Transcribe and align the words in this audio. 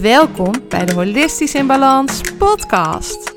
Welkom 0.00 0.52
bij 0.68 0.84
de 0.84 0.94
Holistisch 0.94 1.54
in 1.54 1.66
Balans 1.66 2.20
podcast. 2.38 3.34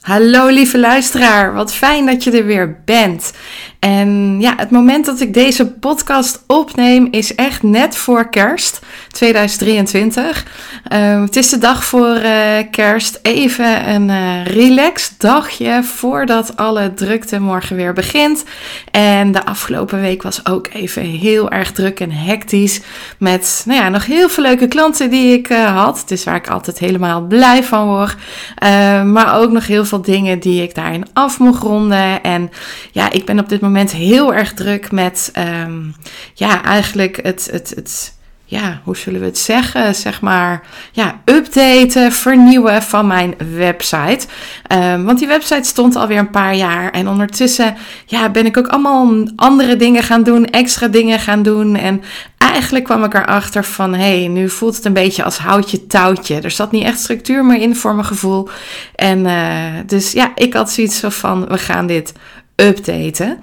Hallo 0.00 0.46
lieve 0.46 0.78
luisteraar, 0.78 1.54
wat 1.54 1.72
fijn 1.72 2.06
dat 2.06 2.24
je 2.24 2.30
er 2.30 2.44
weer 2.44 2.82
bent. 2.84 3.32
En 3.78 4.40
ja, 4.40 4.54
het 4.56 4.70
moment 4.70 5.06
dat 5.06 5.20
ik 5.20 5.34
deze 5.34 5.72
podcast 5.72 6.44
opneem 6.46 7.08
is 7.10 7.34
echt 7.34 7.62
net 7.62 7.96
voor 7.96 8.28
kerst 8.28 8.80
2023. 9.10 10.44
Ehm, 10.84 11.22
het 11.22 11.36
is 11.36 11.48
de 11.48 11.58
dag 11.58 11.84
voor 11.84 12.16
uh, 12.16 12.56
kerst. 12.70 13.18
Even 13.22 13.88
een 13.88 14.08
uh, 14.08 14.44
relax 14.44 15.12
dagje 15.18 15.82
voordat 15.82 16.56
alle 16.56 16.94
drukte 16.94 17.40
morgen 17.40 17.76
weer 17.76 17.92
begint. 17.92 18.44
En 18.90 19.32
de 19.32 19.44
afgelopen 19.44 20.00
week 20.00 20.22
was 20.22 20.46
ook 20.46 20.68
even 20.72 21.02
heel 21.02 21.50
erg 21.50 21.72
druk 21.72 22.00
en 22.00 22.10
hectisch. 22.10 22.80
Met 23.18 23.62
nou 23.66 23.80
ja, 23.80 23.88
nog 23.88 24.06
heel 24.06 24.28
veel 24.28 24.42
leuke 24.42 24.68
klanten 24.68 25.10
die 25.10 25.32
ik 25.32 25.50
uh, 25.50 25.82
had. 25.82 26.02
Dus 26.06 26.24
waar 26.24 26.36
ik 26.36 26.48
altijd 26.48 26.78
helemaal 26.78 27.20
blij 27.20 27.64
van 27.64 27.86
word. 27.86 28.16
Ehm, 28.54 29.12
maar 29.12 29.36
ook 29.38 29.50
nog 29.50 29.66
heel 29.66 29.84
veel 29.84 30.02
dingen 30.02 30.38
die 30.38 30.62
ik 30.62 30.74
daarin 30.74 31.04
af 31.12 31.38
mocht 31.38 31.62
ronden. 31.62 32.22
En 32.22 32.50
ja, 32.90 33.10
ik 33.10 33.24
ben 33.24 33.38
op 33.38 33.48
dit 33.48 33.60
moment 33.60 33.92
heel 33.92 34.34
erg 34.34 34.54
druk 34.54 34.92
met, 34.92 35.32
um, 35.66 35.94
ja, 36.34 36.64
eigenlijk 36.64 37.18
het, 37.22 37.48
het, 37.52 37.72
het, 37.74 38.17
ja, 38.50 38.80
hoe 38.84 38.96
zullen 38.96 39.20
we 39.20 39.26
het 39.26 39.38
zeggen? 39.38 39.94
Zeg 39.94 40.20
maar, 40.20 40.62
ja, 40.92 41.20
updaten, 41.24 42.12
vernieuwen 42.12 42.82
van 42.82 43.06
mijn 43.06 43.34
website. 43.54 44.26
Um, 44.72 45.04
want 45.04 45.18
die 45.18 45.28
website 45.28 45.68
stond 45.68 45.96
alweer 45.96 46.18
een 46.18 46.30
paar 46.30 46.54
jaar. 46.54 46.90
En 46.90 47.08
ondertussen, 47.08 47.76
ja, 48.06 48.28
ben 48.30 48.46
ik 48.46 48.56
ook 48.56 48.66
allemaal 48.66 49.28
andere 49.36 49.76
dingen 49.76 50.02
gaan 50.02 50.22
doen, 50.22 50.44
extra 50.46 50.86
dingen 50.86 51.18
gaan 51.18 51.42
doen. 51.42 51.76
En 51.76 52.02
eigenlijk 52.38 52.84
kwam 52.84 53.04
ik 53.04 53.14
erachter 53.14 53.64
van, 53.64 53.94
hé, 53.94 54.18
hey, 54.18 54.28
nu 54.28 54.48
voelt 54.48 54.76
het 54.76 54.84
een 54.84 54.92
beetje 54.92 55.24
als 55.24 55.38
houtje 55.38 55.86
touwtje. 55.86 56.40
Er 56.40 56.50
zat 56.50 56.72
niet 56.72 56.84
echt 56.84 57.00
structuur 57.00 57.44
meer 57.44 57.60
in 57.60 57.76
voor 57.76 57.94
mijn 57.94 58.06
gevoel. 58.06 58.48
En 58.94 59.18
uh, 59.24 59.62
dus 59.86 60.12
ja, 60.12 60.32
ik 60.34 60.54
had 60.54 60.70
zoiets 60.70 61.00
van, 61.04 61.46
we 61.48 61.58
gaan 61.58 61.86
dit 61.86 62.12
updaten. 62.56 63.38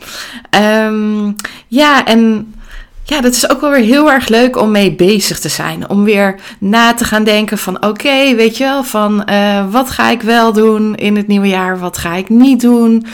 Um, 0.85 1.35
ja, 1.67 2.05
en 2.05 2.53
ja, 3.07 3.21
dat 3.21 3.33
is 3.33 3.49
ook 3.49 3.61
wel 3.61 3.69
weer 3.69 3.83
heel 3.83 4.11
erg 4.11 4.27
leuk 4.27 4.57
om 4.57 4.71
mee 4.71 4.95
bezig 4.95 5.39
te 5.39 5.49
zijn. 5.49 5.89
Om 5.89 6.03
weer 6.03 6.39
na 6.59 6.93
te 6.93 7.05
gaan 7.05 7.23
denken 7.23 7.57
van 7.57 7.85
oké, 7.85 8.35
weet 8.35 8.57
je 8.57 8.63
wel, 8.63 8.83
van 8.83 9.23
uh, 9.29 9.71
wat 9.71 9.89
ga 9.89 10.09
ik 10.09 10.21
wel 10.21 10.53
doen 10.53 10.95
in 10.95 11.15
het 11.15 11.27
nieuwe 11.27 11.47
jaar, 11.47 11.79
wat 11.79 11.97
ga 11.97 12.13
ik 12.13 12.29
niet 12.29 12.61
doen. 12.61 13.05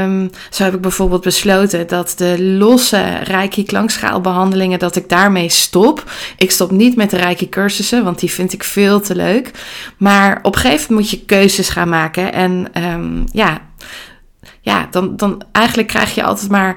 Um, 0.00 0.30
zo 0.50 0.64
heb 0.64 0.74
ik 0.74 0.80
bijvoorbeeld 0.80 1.22
besloten 1.22 1.86
dat 1.86 2.14
de 2.16 2.42
losse 2.42 3.02
Reiki 3.22 3.64
klankschaalbehandelingen, 3.64 4.78
dat 4.78 4.96
ik 4.96 5.08
daarmee 5.08 5.48
stop. 5.48 6.10
Ik 6.36 6.50
stop 6.50 6.70
niet 6.70 6.96
met 6.96 7.10
de 7.10 7.16
Reiki 7.16 7.48
cursussen, 7.48 8.04
want 8.04 8.18
die 8.18 8.30
vind 8.30 8.52
ik 8.52 8.64
veel 8.64 9.00
te 9.00 9.14
leuk. 9.14 9.50
Maar 9.96 10.38
op 10.42 10.54
een 10.54 10.60
gegeven 10.60 10.86
moment 10.88 11.10
moet 11.10 11.20
je 11.20 11.26
keuzes 11.26 11.68
gaan 11.68 11.88
maken. 11.88 12.32
En 12.32 12.66
um, 12.94 13.24
ja, 13.32 13.60
ja, 14.60 14.88
dan, 14.90 15.16
dan 15.16 15.42
eigenlijk 15.52 15.88
krijg 15.88 16.14
je 16.14 16.22
altijd 16.22 16.50
maar 16.50 16.76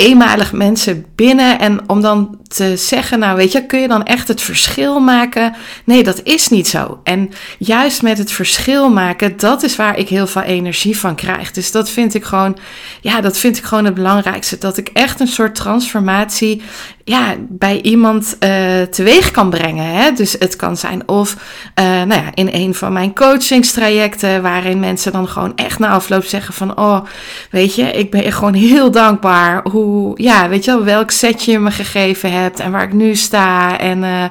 eenmalig 0.00 0.52
mensen 0.52 1.04
binnen. 1.14 1.58
En 1.58 1.88
om 1.88 2.00
dan 2.00 2.39
te 2.56 2.76
zeggen, 2.76 3.18
nou 3.18 3.36
weet 3.36 3.52
je, 3.52 3.66
kun 3.66 3.80
je 3.80 3.88
dan 3.88 4.04
echt 4.04 4.28
het 4.28 4.40
verschil 4.40 5.00
maken? 5.00 5.54
Nee, 5.84 6.02
dat 6.02 6.20
is 6.22 6.48
niet 6.48 6.68
zo. 6.68 7.00
En 7.04 7.30
juist 7.58 8.02
met 8.02 8.18
het 8.18 8.32
verschil 8.32 8.90
maken, 8.90 9.36
dat 9.36 9.62
is 9.62 9.76
waar 9.76 9.98
ik 9.98 10.08
heel 10.08 10.26
veel 10.26 10.42
energie 10.42 10.98
van 10.98 11.14
krijg. 11.14 11.50
Dus 11.50 11.70
dat 11.70 11.90
vind 11.90 12.14
ik 12.14 12.24
gewoon, 12.24 12.58
ja, 13.00 13.20
dat 13.20 13.38
vind 13.38 13.56
ik 13.56 13.64
gewoon 13.64 13.84
het 13.84 13.94
belangrijkste. 13.94 14.58
Dat 14.58 14.76
ik 14.76 14.88
echt 14.92 15.20
een 15.20 15.28
soort 15.28 15.54
transformatie 15.54 16.62
ja, 17.04 17.34
bij 17.48 17.80
iemand 17.80 18.36
uh, 18.40 18.82
teweeg 18.82 19.30
kan 19.30 19.50
brengen. 19.50 19.94
Hè? 19.94 20.12
Dus 20.12 20.36
het 20.38 20.56
kan 20.56 20.76
zijn 20.76 21.08
of 21.08 21.36
uh, 21.80 21.84
nou 21.84 22.22
ja, 22.22 22.30
in 22.34 22.48
een 22.52 22.74
van 22.74 22.92
mijn 22.92 23.14
coachingstrajecten, 23.14 24.42
waarin 24.42 24.80
mensen 24.80 25.12
dan 25.12 25.28
gewoon 25.28 25.52
echt 25.56 25.78
na 25.78 25.88
afloop 25.88 26.24
zeggen 26.24 26.54
van, 26.54 26.78
oh, 26.78 27.04
weet 27.50 27.74
je, 27.74 27.82
ik 27.82 28.10
ben 28.10 28.32
gewoon 28.32 28.54
heel 28.54 28.90
dankbaar 28.90 29.68
hoe, 29.68 30.22
ja, 30.22 30.48
weet 30.48 30.64
je 30.64 30.70
wel, 30.70 30.84
welk 30.84 31.10
setje 31.10 31.52
je 31.52 31.58
me 31.58 31.70
gegeven 31.70 32.32
hebt 32.32 32.39
en 32.40 32.70
waar 32.70 32.82
ik 32.82 32.92
nu 32.92 33.14
sta 33.14 33.78
en 33.78 34.02
uh, 34.02 34.24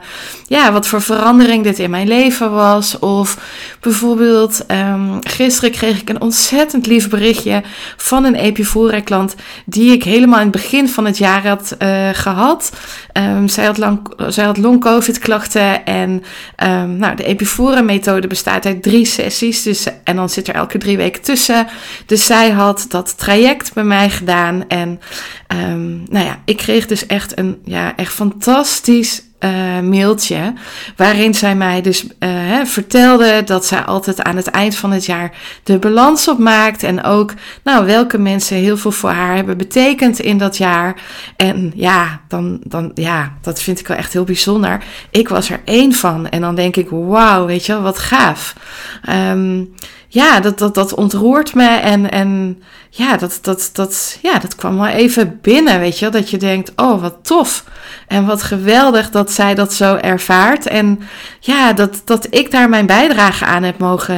ja, 0.47 0.71
wat 0.71 0.87
voor 0.87 1.01
verandering 1.01 1.63
dit 1.63 1.79
in 1.79 1.89
mijn 1.89 2.07
leven 2.07 2.51
was. 2.51 2.99
Of 2.99 3.37
bijvoorbeeld, 3.79 4.65
um, 4.67 5.17
gisteren 5.21 5.71
kreeg 5.71 6.01
ik 6.01 6.09
een 6.09 6.21
ontzettend 6.21 6.85
lief 6.85 7.09
berichtje 7.09 7.63
van 7.97 8.23
een 8.23 8.35
Epifora 8.35 8.99
klant 8.99 9.35
die 9.65 9.91
ik 9.91 10.03
helemaal 10.03 10.39
in 10.39 10.47
het 10.47 10.61
begin 10.61 10.89
van 10.89 11.05
het 11.05 11.17
jaar 11.17 11.47
had 11.47 11.75
gehad. 12.13 12.71
Um, 13.13 13.47
zij 13.47 13.65
had, 13.65 13.77
lang, 13.77 14.13
zij 14.27 14.45
had 14.45 14.57
long-covid 14.57 15.19
klachten 15.19 15.85
en 15.85 16.23
um, 16.63 16.97
nou, 16.97 17.15
de 17.15 17.23
Epifora 17.23 17.81
methode 17.81 18.27
bestaat 18.27 18.65
uit 18.65 18.83
drie 18.83 19.05
sessies. 19.05 19.63
Dus, 19.63 19.87
en 20.03 20.15
dan 20.15 20.29
zit 20.29 20.47
er 20.47 20.55
elke 20.55 20.77
drie 20.77 20.97
weken 20.97 21.21
tussen. 21.21 21.67
Dus 22.05 22.25
zij 22.25 22.49
had 22.49 22.85
dat 22.89 23.17
traject 23.17 23.73
bij 23.73 23.83
mij 23.83 24.09
gedaan. 24.09 24.63
En 24.67 24.99
nou 26.09 26.25
ja, 26.25 26.39
ik 26.45 26.57
kreeg 26.57 26.85
dus 26.85 27.05
echt 27.05 27.37
een 27.37 27.61
ja, 27.65 27.97
echt 27.99 28.13
fantastisch 28.13 29.23
uh, 29.39 29.79
mailtje. 29.79 30.53
Waarin 30.95 31.33
zij 31.33 31.55
mij 31.55 31.81
dus 31.81 32.05
hè, 32.19 32.65
vertelde 32.65 33.43
dat 33.45 33.65
zij 33.65 33.81
altijd 33.81 34.23
aan 34.23 34.35
het 34.35 34.47
eind 34.47 34.75
van 34.75 34.91
het 34.91 35.05
jaar 35.05 35.31
de 35.63 35.79
balans 35.79 36.27
opmaakt. 36.27 36.83
En 36.83 37.03
ook 37.03 37.33
nou, 37.63 37.85
welke 37.85 38.17
mensen 38.17 38.57
heel 38.57 38.77
veel 38.77 38.91
voor 38.91 39.09
haar 39.09 39.35
hebben 39.35 39.57
betekend 39.57 40.19
in 40.19 40.37
dat 40.37 40.57
jaar. 40.57 41.01
En 41.35 41.71
ja, 41.75 42.21
dan, 42.27 42.59
dan, 42.63 42.91
ja, 42.93 43.33
dat 43.41 43.61
vind 43.61 43.79
ik 43.79 43.87
wel 43.87 43.97
echt 43.97 44.13
heel 44.13 44.23
bijzonder. 44.23 44.83
Ik 45.11 45.29
was 45.29 45.49
er 45.49 45.61
één 45.65 45.93
van. 45.93 46.29
En 46.29 46.41
dan 46.41 46.55
denk 46.55 46.75
ik, 46.75 46.87
wauw, 46.89 47.45
weet 47.45 47.65
je 47.65 47.73
wel, 47.73 47.81
wat 47.81 47.99
gaaf. 47.99 48.55
Um, 49.09 49.73
ja, 50.07 50.39
dat, 50.39 50.59
dat, 50.59 50.75
dat 50.75 50.93
ontroert 50.93 51.53
me. 51.53 51.67
En, 51.67 52.11
en 52.11 52.61
ja, 52.91 53.17
dat, 53.17 53.39
dat, 53.41 53.69
dat, 53.73 54.17
ja, 54.21 54.39
dat 54.39 54.55
kwam 54.55 54.77
wel 54.77 54.87
even 54.87 55.39
binnen, 55.41 55.79
weet 55.79 55.99
je. 55.99 56.09
Dat 56.09 56.29
je 56.29 56.37
denkt, 56.37 56.71
oh, 56.75 57.01
wat 57.01 57.15
tof. 57.21 57.63
En 58.07 58.25
wat 58.25 58.43
geweldig 58.43 59.09
dat 59.09 59.31
zij 59.31 59.55
dat 59.55 59.73
zo 59.73 59.95
ervaart. 59.95 60.67
En 60.67 60.99
ja, 61.39 61.73
dat, 61.73 62.01
dat 62.05 62.27
ik 62.29 62.51
daar 62.51 62.69
mijn 62.69 62.85
bijdrage 62.85 63.45
aan 63.45 63.63
heb 63.63 63.77
mogen 63.77 64.17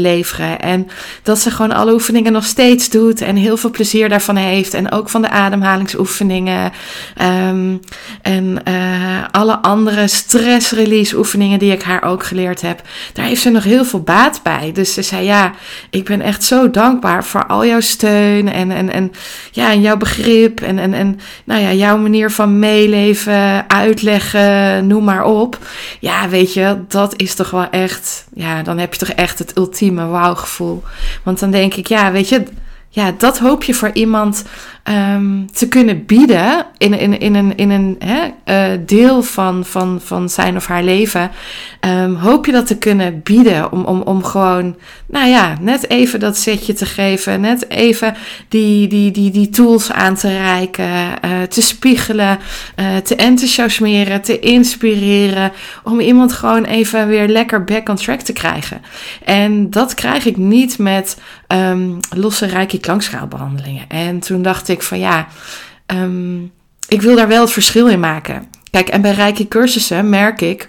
leveren. 0.00 0.60
En 0.60 0.88
dat 1.22 1.38
ze 1.38 1.50
gewoon 1.50 1.72
alle 1.72 1.92
oefeningen 1.92 2.32
nog 2.32 2.44
steeds 2.44 2.90
doet. 2.90 3.20
En 3.20 3.36
heel 3.36 3.56
veel 3.56 3.70
plezier 3.70 4.08
daarvan 4.08 4.36
heeft. 4.36 4.74
En 4.74 4.92
ook 4.92 5.08
van 5.08 5.22
de 5.22 5.28
ademhalingsoefeningen. 5.28 6.72
Um, 7.48 7.80
en 8.22 8.58
uh, 8.68 9.24
alle 9.30 9.58
andere 9.62 10.08
stress-release 10.08 11.16
oefeningen 11.16 11.58
die 11.58 11.72
ik 11.72 11.82
haar 11.82 12.02
ook 12.02 12.24
geleerd 12.24 12.60
heb. 12.60 12.82
Daar 13.12 13.24
heeft 13.26 13.42
ze 13.42 13.50
nog 13.50 13.64
heel 13.64 13.84
veel 13.84 14.02
baat 14.02 14.40
bij. 14.42 14.70
Dus 14.72 14.94
ze 14.94 15.02
zei, 15.02 15.24
ja, 15.24 15.52
ik 15.90 16.04
ben 16.04 16.20
echt 16.20 16.44
zo 16.44 16.70
dankbaar 16.70 17.24
voor 17.24 17.46
al 17.46 17.66
jouw 17.66 17.80
steun. 17.80 18.10
En, 18.14 18.70
en, 18.70 18.90
en, 18.90 19.12
ja, 19.50 19.70
en 19.70 19.80
jouw 19.80 19.96
begrip. 19.96 20.60
En, 20.60 20.78
en, 20.78 20.94
en 20.94 21.20
nou 21.44 21.60
ja, 21.60 21.72
jouw 21.72 21.96
manier 21.98 22.30
van 22.30 22.58
meeleven, 22.58 23.70
uitleggen, 23.70 24.86
noem 24.86 25.04
maar 25.04 25.24
op. 25.24 25.58
Ja, 26.00 26.28
weet 26.28 26.54
je, 26.54 26.76
dat 26.88 27.14
is 27.16 27.34
toch 27.34 27.50
wel 27.50 27.70
echt, 27.70 28.26
ja, 28.34 28.62
dan 28.62 28.78
heb 28.78 28.92
je 28.92 28.98
toch 28.98 29.08
echt 29.16 29.38
het 29.38 29.56
ultieme 29.56 30.06
wauw-gevoel. 30.06 30.82
Want 31.22 31.40
dan 31.40 31.50
denk 31.50 31.74
ik, 31.74 31.86
ja, 31.86 32.12
weet 32.12 32.28
je, 32.28 32.42
ja, 32.88 33.12
dat 33.18 33.38
hoop 33.38 33.64
je 33.64 33.74
voor 33.74 33.90
iemand 33.92 34.44
te 35.52 35.68
kunnen 35.68 36.06
bieden 36.06 36.66
in, 36.78 36.98
in, 36.98 37.20
in 37.20 37.34
een, 37.34 37.56
in 37.56 37.70
een 37.70 37.96
hè, 37.98 38.22
uh, 38.74 38.78
deel 38.86 39.22
van, 39.22 39.64
van, 39.64 40.00
van 40.04 40.28
zijn 40.28 40.56
of 40.56 40.66
haar 40.66 40.82
leven. 40.82 41.30
Um, 41.80 42.14
hoop 42.14 42.46
je 42.46 42.52
dat 42.52 42.66
te 42.66 42.78
kunnen 42.78 43.20
bieden 43.22 43.72
om, 43.72 43.84
om, 43.84 44.00
om 44.00 44.24
gewoon, 44.24 44.76
nou 45.06 45.28
ja, 45.28 45.56
net 45.60 45.90
even 45.90 46.20
dat 46.20 46.36
setje 46.36 46.72
te 46.72 46.86
geven. 46.86 47.40
Net 47.40 47.70
even 47.70 48.14
die, 48.48 48.88
die, 48.88 49.10
die, 49.10 49.30
die 49.30 49.50
tools 49.50 49.92
aan 49.92 50.14
te 50.14 50.28
reiken, 50.28 50.84
uh, 50.84 51.42
te 51.48 51.62
spiegelen, 51.62 52.38
uh, 52.76 52.96
te 52.96 53.16
enthousiasmeren, 53.16 54.22
te 54.22 54.38
inspireren. 54.38 55.52
Om 55.84 56.00
iemand 56.00 56.32
gewoon 56.32 56.64
even 56.64 57.08
weer 57.08 57.28
lekker 57.28 57.64
back 57.64 57.88
on 57.88 57.96
track 57.96 58.20
te 58.20 58.32
krijgen. 58.32 58.80
En 59.24 59.70
dat 59.70 59.94
krijg 59.94 60.24
ik 60.24 60.36
niet 60.36 60.78
met 60.78 61.20
um, 61.48 61.98
losse 62.14 62.46
rijke 62.46 62.78
klankschaalbehandelingen. 62.78 63.84
En 63.88 64.20
toen 64.20 64.42
dacht 64.42 64.68
ik 64.68 64.71
van 64.80 64.98
ja, 64.98 65.26
um, 65.86 66.52
ik 66.88 67.02
wil 67.02 67.16
daar 67.16 67.28
wel 67.28 67.40
het 67.40 67.52
verschil 67.52 67.88
in 67.88 68.00
maken. 68.00 68.50
Kijk, 68.70 68.88
en 68.88 69.00
bij 69.00 69.12
rijke 69.12 69.48
cursussen 69.48 70.08
merk 70.08 70.40
ik 70.40 70.68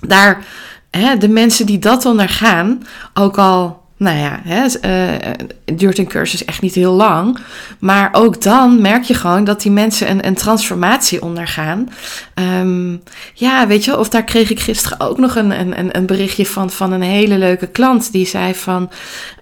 daar, 0.00 0.44
hè, 0.90 1.16
de 1.16 1.28
mensen 1.28 1.66
die 1.66 1.78
dat 1.78 2.04
ondergaan, 2.04 2.86
ook 3.14 3.38
al 3.38 3.83
nou 3.96 4.18
ja, 4.18 4.40
hè, 4.44 4.66
uh, 4.84 5.30
duurt 5.64 5.98
een 5.98 6.08
cursus 6.08 6.44
echt 6.44 6.60
niet 6.60 6.74
heel 6.74 6.92
lang. 6.92 7.38
Maar 7.78 8.08
ook 8.12 8.42
dan 8.42 8.80
merk 8.80 9.02
je 9.02 9.14
gewoon 9.14 9.44
dat 9.44 9.62
die 9.62 9.70
mensen 9.70 10.10
een, 10.10 10.26
een 10.26 10.34
transformatie 10.34 11.22
ondergaan. 11.22 11.88
Um, 12.60 13.02
ja, 13.34 13.66
weet 13.66 13.84
je, 13.84 13.98
of 13.98 14.08
daar 14.08 14.24
kreeg 14.24 14.50
ik 14.50 14.60
gisteren 14.60 15.00
ook 15.00 15.18
nog 15.18 15.36
een, 15.36 15.60
een, 15.60 15.96
een 15.96 16.06
berichtje 16.06 16.46
van, 16.46 16.70
van 16.70 16.92
een 16.92 17.02
hele 17.02 17.38
leuke 17.38 17.66
klant. 17.66 18.12
Die 18.12 18.26
zei 18.26 18.54
van, 18.54 18.90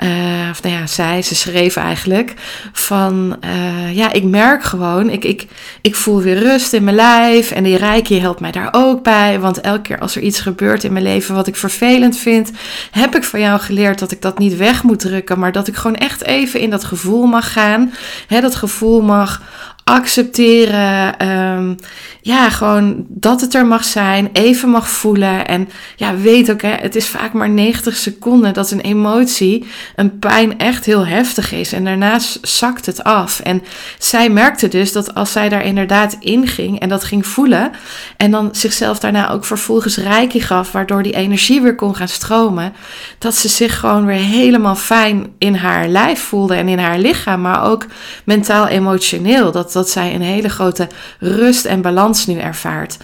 uh, 0.02 0.08
of 0.50 0.62
nou 0.62 0.74
ja, 0.74 0.86
zij, 0.86 1.22
ze 1.22 1.34
schreef 1.34 1.76
eigenlijk 1.76 2.34
van, 2.72 3.36
uh, 3.44 3.96
ja, 3.96 4.12
ik 4.12 4.24
merk 4.24 4.64
gewoon, 4.64 5.10
ik, 5.10 5.24
ik, 5.24 5.46
ik 5.80 5.94
voel 5.94 6.20
weer 6.20 6.38
rust 6.38 6.72
in 6.72 6.84
mijn 6.84 6.96
lijf. 6.96 7.50
En 7.50 7.62
die 7.62 7.76
Reiki 7.76 8.20
helpt 8.20 8.40
mij 8.40 8.52
daar 8.52 8.68
ook 8.72 9.02
bij. 9.02 9.40
Want 9.40 9.60
elke 9.60 9.82
keer 9.82 9.98
als 9.98 10.16
er 10.16 10.22
iets 10.22 10.40
gebeurt 10.40 10.84
in 10.84 10.92
mijn 10.92 11.04
leven 11.04 11.34
wat 11.34 11.46
ik 11.46 11.56
vervelend 11.56 12.16
vind, 12.16 12.50
heb 12.90 13.16
ik 13.16 13.24
van 13.24 13.40
jou 13.40 13.60
geleerd 13.60 13.98
dat 13.98 14.12
ik 14.12 14.22
dat 14.22 14.38
niet 14.42 14.56
weg 14.56 14.82
moet 14.82 14.98
drukken, 14.98 15.38
maar 15.38 15.52
dat 15.52 15.68
ik 15.68 15.76
gewoon 15.76 15.96
echt 15.96 16.22
even 16.22 16.60
in 16.60 16.70
dat 16.70 16.84
gevoel 16.84 17.26
mag 17.26 17.52
gaan. 17.52 17.92
Hè, 18.26 18.40
dat 18.40 18.54
gevoel 18.54 19.00
mag 19.00 19.40
accepteren. 19.84 21.28
Um, 21.28 21.76
ja, 22.24 22.50
gewoon 22.50 23.04
dat 23.08 23.40
het 23.40 23.54
er 23.54 23.66
mag 23.66 23.84
zijn, 23.84 24.30
even 24.32 24.68
mag 24.68 24.88
voelen. 24.88 25.46
En 25.46 25.68
ja, 25.96 26.16
weet 26.16 26.50
ook, 26.50 26.62
hè, 26.62 26.70
het 26.70 26.96
is 26.96 27.06
vaak 27.06 27.32
maar 27.32 27.48
90 27.50 27.96
seconden 27.96 28.54
dat 28.54 28.70
een 28.70 28.80
emotie, 28.80 29.66
een 29.96 30.18
pijn 30.18 30.58
echt 30.58 30.84
heel 30.84 31.06
heftig 31.06 31.52
is. 31.52 31.72
En 31.72 31.84
daarna 31.84 32.18
zakt 32.42 32.86
het 32.86 33.04
af. 33.04 33.40
En 33.40 33.62
zij 33.98 34.30
merkte 34.30 34.68
dus 34.68 34.92
dat 34.92 35.14
als 35.14 35.32
zij 35.32 35.48
daar 35.48 35.64
inderdaad 35.64 36.16
in 36.20 36.46
ging 36.46 36.80
en 36.80 36.88
dat 36.88 37.04
ging 37.04 37.26
voelen. 37.26 37.70
En 38.16 38.30
dan 38.30 38.48
zichzelf 38.52 38.98
daarna 38.98 39.30
ook 39.30 39.44
vervolgens 39.44 39.96
reiki 39.96 40.40
gaf, 40.40 40.72
waardoor 40.72 41.02
die 41.02 41.14
energie 41.14 41.60
weer 41.60 41.74
kon 41.74 41.96
gaan 41.96 42.08
stromen. 42.08 42.72
Dat 43.18 43.34
ze 43.34 43.48
zich 43.48 43.78
gewoon 43.78 44.06
weer 44.06 44.16
helemaal 44.16 44.76
fijn 44.76 45.32
in 45.38 45.54
haar 45.54 45.88
lijf 45.88 46.20
voelde 46.20 46.54
en 46.54 46.68
in 46.68 46.78
haar 46.78 46.98
lichaam, 46.98 47.40
maar 47.40 47.64
ook 47.64 47.86
mentaal 48.24 48.66
emotioneel. 48.66 49.52
Dat 49.52 49.71
dat 49.72 49.90
zij 49.90 50.14
een 50.14 50.22
hele 50.22 50.48
grote 50.48 50.88
rust 51.18 51.64
en 51.64 51.82
balans 51.82 52.26
nu 52.26 52.38
ervaart. 52.38 52.96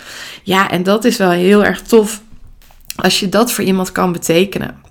Ja, 0.43 0.71
en 0.71 0.83
dat 0.83 1.05
is 1.05 1.17
wel 1.17 1.31
heel 1.31 1.65
erg 1.65 1.83
tof 1.83 2.21
als 2.97 3.21
je 3.21 3.29
dat 3.29 3.53
voor 3.53 3.65
iemand 3.65 3.93
kan 3.93 4.13
betekenen. 4.13 4.87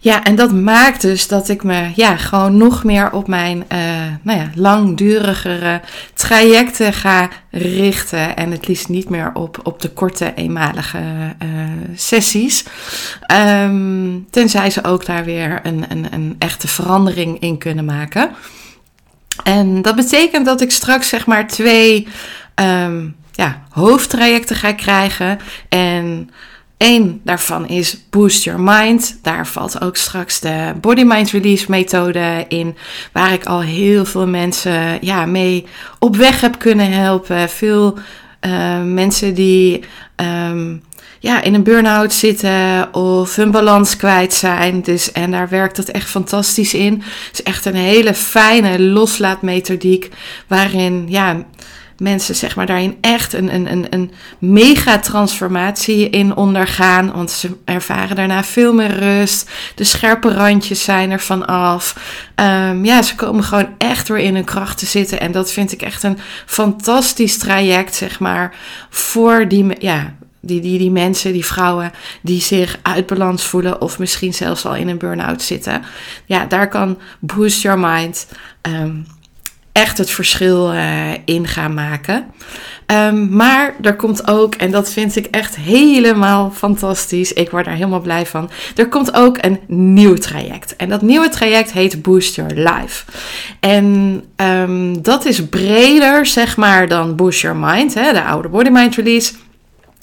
Ja, 0.00 0.24
en 0.24 0.34
dat 0.34 0.52
maakt 0.52 1.00
dus 1.00 1.28
dat 1.28 1.48
ik 1.48 1.62
me 1.62 1.90
ja, 1.94 2.16
gewoon 2.16 2.56
nog 2.56 2.84
meer 2.84 3.12
op 3.12 3.28
mijn 3.28 3.64
uh, 3.72 3.78
nou 4.22 4.38
ja, 4.38 4.50
langdurigere 4.54 5.80
trajecten 6.14 6.92
ga 6.92 7.28
richten. 7.50 8.36
En 8.36 8.50
het 8.50 8.68
liefst 8.68 8.88
niet 8.88 9.08
meer 9.08 9.30
op, 9.34 9.60
op 9.62 9.80
de 9.80 9.90
korte, 9.90 10.32
eenmalige 10.34 10.98
uh, 10.98 11.48
sessies. 11.94 12.64
Um, 13.62 14.26
tenzij 14.30 14.70
ze 14.70 14.84
ook 14.84 15.06
daar 15.06 15.24
weer 15.24 15.60
een, 15.62 15.84
een, 15.88 16.06
een 16.10 16.36
echte 16.38 16.68
verandering 16.68 17.40
in 17.40 17.58
kunnen 17.58 17.84
maken. 17.84 18.30
En 19.42 19.82
dat 19.82 19.96
betekent 19.96 20.46
dat 20.46 20.60
ik 20.60 20.70
straks 20.70 21.08
zeg 21.08 21.26
maar 21.26 21.46
twee 21.46 22.08
um, 22.54 23.16
ja, 23.32 23.62
hoofdtrajecten 23.70 24.56
ga 24.56 24.72
krijgen. 24.72 25.38
En 25.68 26.30
één 26.76 27.20
daarvan 27.24 27.68
is 27.68 28.04
Boost 28.10 28.44
Your 28.44 28.60
Mind. 28.60 29.18
Daar 29.22 29.46
valt 29.46 29.80
ook 29.80 29.96
straks 29.96 30.40
de 30.40 30.72
Body 30.80 31.02
Mind 31.02 31.30
Release 31.30 31.64
methode 31.68 32.44
in. 32.48 32.76
Waar 33.12 33.32
ik 33.32 33.44
al 33.44 33.60
heel 33.60 34.04
veel 34.04 34.26
mensen 34.26 34.98
ja, 35.00 35.26
mee 35.26 35.66
op 35.98 36.16
weg 36.16 36.40
heb 36.40 36.58
kunnen 36.58 36.92
helpen. 36.92 37.48
Veel 37.48 37.98
uh, 38.46 38.82
mensen 38.82 39.34
die 39.34 39.84
um, 40.16 40.82
ja, 41.18 41.42
in 41.42 41.54
een 41.54 41.62
burn-out 41.62 42.12
zitten 42.12 42.94
of 42.94 43.36
hun 43.36 43.50
balans 43.50 43.96
kwijt 43.96 44.34
zijn. 44.34 44.82
Dus, 44.82 45.12
en 45.12 45.30
daar 45.30 45.48
werkt 45.48 45.76
het 45.76 45.90
echt 45.90 46.10
fantastisch 46.10 46.74
in. 46.74 47.02
Het 47.26 47.32
is 47.32 47.42
echt 47.42 47.64
een 47.64 47.74
hele 47.74 48.14
fijne 48.14 48.80
loslaatmethodiek 48.80 50.08
waarin 50.46 51.04
ja, 51.08 51.44
mensen 51.98 52.34
zeg 52.34 52.56
maar, 52.56 52.66
daarin 52.66 52.96
echt 53.00 53.32
een, 53.32 53.54
een, 53.54 53.72
een, 53.72 53.86
een 53.90 54.12
mega 54.38 54.98
transformatie 54.98 56.10
in 56.10 56.36
ondergaan. 56.36 57.12
Want 57.12 57.30
ze 57.30 57.56
ervaren 57.64 58.16
daarna 58.16 58.44
veel 58.44 58.72
meer 58.72 58.98
rust. 58.98 59.50
De 59.74 59.84
scherpe 59.84 60.34
randjes 60.34 60.84
zijn 60.84 61.10
er 61.10 61.20
van 61.20 61.46
af. 61.46 61.96
Um, 62.34 62.84
ja, 62.84 63.02
ze 63.02 63.14
komen 63.14 63.44
gewoon 63.44 63.68
echt 63.78 64.08
weer 64.08 64.18
in 64.18 64.34
hun 64.34 64.44
kracht 64.44 64.78
te 64.78 64.86
zitten. 64.86 65.20
En 65.20 65.32
dat 65.32 65.52
vind 65.52 65.72
ik 65.72 65.82
echt 65.82 66.02
een 66.02 66.18
fantastisch 66.46 67.38
traject, 67.38 67.94
zeg 67.94 68.20
maar, 68.20 68.54
voor 68.90 69.48
die, 69.48 69.66
ja, 69.78 70.14
die, 70.48 70.60
die, 70.60 70.78
die 70.78 70.90
mensen, 70.90 71.32
die 71.32 71.44
vrouwen 71.44 71.92
die 72.22 72.40
zich 72.40 72.78
uit 72.82 73.06
balans 73.06 73.44
voelen 73.44 73.80
of 73.80 73.98
misschien 73.98 74.34
zelfs 74.34 74.66
al 74.66 74.74
in 74.74 74.88
een 74.88 74.98
burn-out 74.98 75.42
zitten. 75.42 75.82
Ja, 76.26 76.46
daar 76.46 76.68
kan 76.68 76.98
Boost 77.20 77.62
Your 77.62 77.78
Mind 77.78 78.28
um, 78.62 79.06
echt 79.72 79.98
het 79.98 80.10
verschil 80.10 80.74
uh, 80.74 81.12
in 81.24 81.46
gaan 81.46 81.74
maken. 81.74 82.26
Um, 82.86 83.28
maar 83.36 83.74
er 83.82 83.96
komt 83.96 84.28
ook, 84.28 84.54
en 84.54 84.70
dat 84.70 84.92
vind 84.92 85.16
ik 85.16 85.26
echt 85.26 85.56
helemaal 85.56 86.50
fantastisch. 86.50 87.32
Ik 87.32 87.50
word 87.50 87.64
daar 87.64 87.74
helemaal 87.74 88.00
blij 88.00 88.26
van. 88.26 88.50
Er 88.76 88.88
komt 88.88 89.14
ook 89.14 89.38
een 89.40 89.60
nieuw 89.66 90.14
traject. 90.14 90.76
En 90.76 90.88
dat 90.88 91.02
nieuwe 91.02 91.28
traject 91.28 91.72
heet 91.72 92.02
Boost 92.02 92.34
Your 92.34 92.54
Life. 92.54 93.04
En 93.60 94.22
um, 94.36 95.02
dat 95.02 95.24
is 95.24 95.48
breder, 95.48 96.26
zeg 96.26 96.56
maar, 96.56 96.88
dan 96.88 97.16
Boost 97.16 97.40
Your 97.40 97.56
Mind, 97.56 97.94
hè, 97.94 98.12
de 98.12 98.22
oude 98.22 98.48
Body 98.48 98.70
Mind 98.70 98.94
Release. 98.94 99.32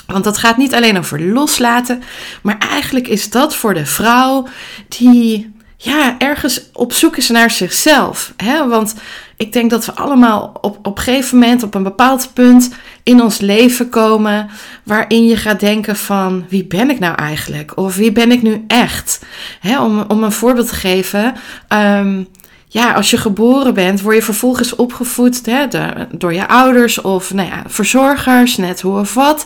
Want 0.07 0.24
dat 0.24 0.38
gaat 0.38 0.57
niet 0.57 0.74
alleen 0.74 0.98
over 0.98 1.22
loslaten, 1.22 2.04
maar 2.42 2.57
eigenlijk 2.57 3.07
is 3.07 3.30
dat 3.30 3.56
voor 3.56 3.74
de 3.74 3.86
vrouw 3.86 4.48
die 4.88 5.54
ja, 5.78 6.16
ergens 6.18 6.62
op 6.74 6.94
zoek 6.94 7.18
is 7.18 7.30
naar 7.30 7.52
zichzelf. 7.52 8.34
Hè? 8.38 8.68
Want 8.68 8.96
ik 9.38 9.54
denk 9.54 9.69
dat 9.69 9.86
we 9.86 9.94
allemaal 9.94 10.57
op, 10.62 10.78
op 10.88 10.98
een 10.98 11.04
gegeven 11.04 11.38
moment, 11.38 11.63
op 11.63 11.75
een 11.75 11.84
bepaald 11.84 12.30
punt 12.34 12.74
in 13.04 13.22
ons 13.22 13.40
leven 13.40 13.90
komen, 13.90 14.50
waarin 14.84 15.25
je 15.25 15.38
gaat 15.38 15.60
denken 15.60 15.96
van 15.96 16.46
wie 16.50 16.66
ben 16.66 16.90
ik 16.90 17.00
nou 17.00 17.16
eigenlijk? 17.16 17.78
Of 17.78 17.96
wie 17.96 18.12
ben 18.12 18.31
ik 18.31 18.42
nu 18.42 18.63
echt? 18.68 19.25
Hè? 19.60 19.81
Om, 19.81 20.06
om 20.08 20.24
een 20.24 20.31
voorbeeld 20.31 20.68
te 20.68 20.75
geven. 20.75 21.36
Um, 21.69 22.28
ja, 22.75 22.94
als 22.94 23.10
je 23.10 23.18
geboren 23.18 23.74
bent, 23.74 24.01
word 24.01 24.16
je 24.16 24.22
vervolgens 24.22 24.75
opgevoed 24.75 25.45
hè, 25.45 25.68
door 26.12 26.33
je 26.33 26.48
ouders 26.48 27.01
of 27.01 27.33
nou 27.33 27.50
ja, 27.50 27.63
verzorgers, 27.68 28.57
net 28.57 28.81
hoe 28.81 29.00
of 29.00 29.13
wat. 29.13 29.45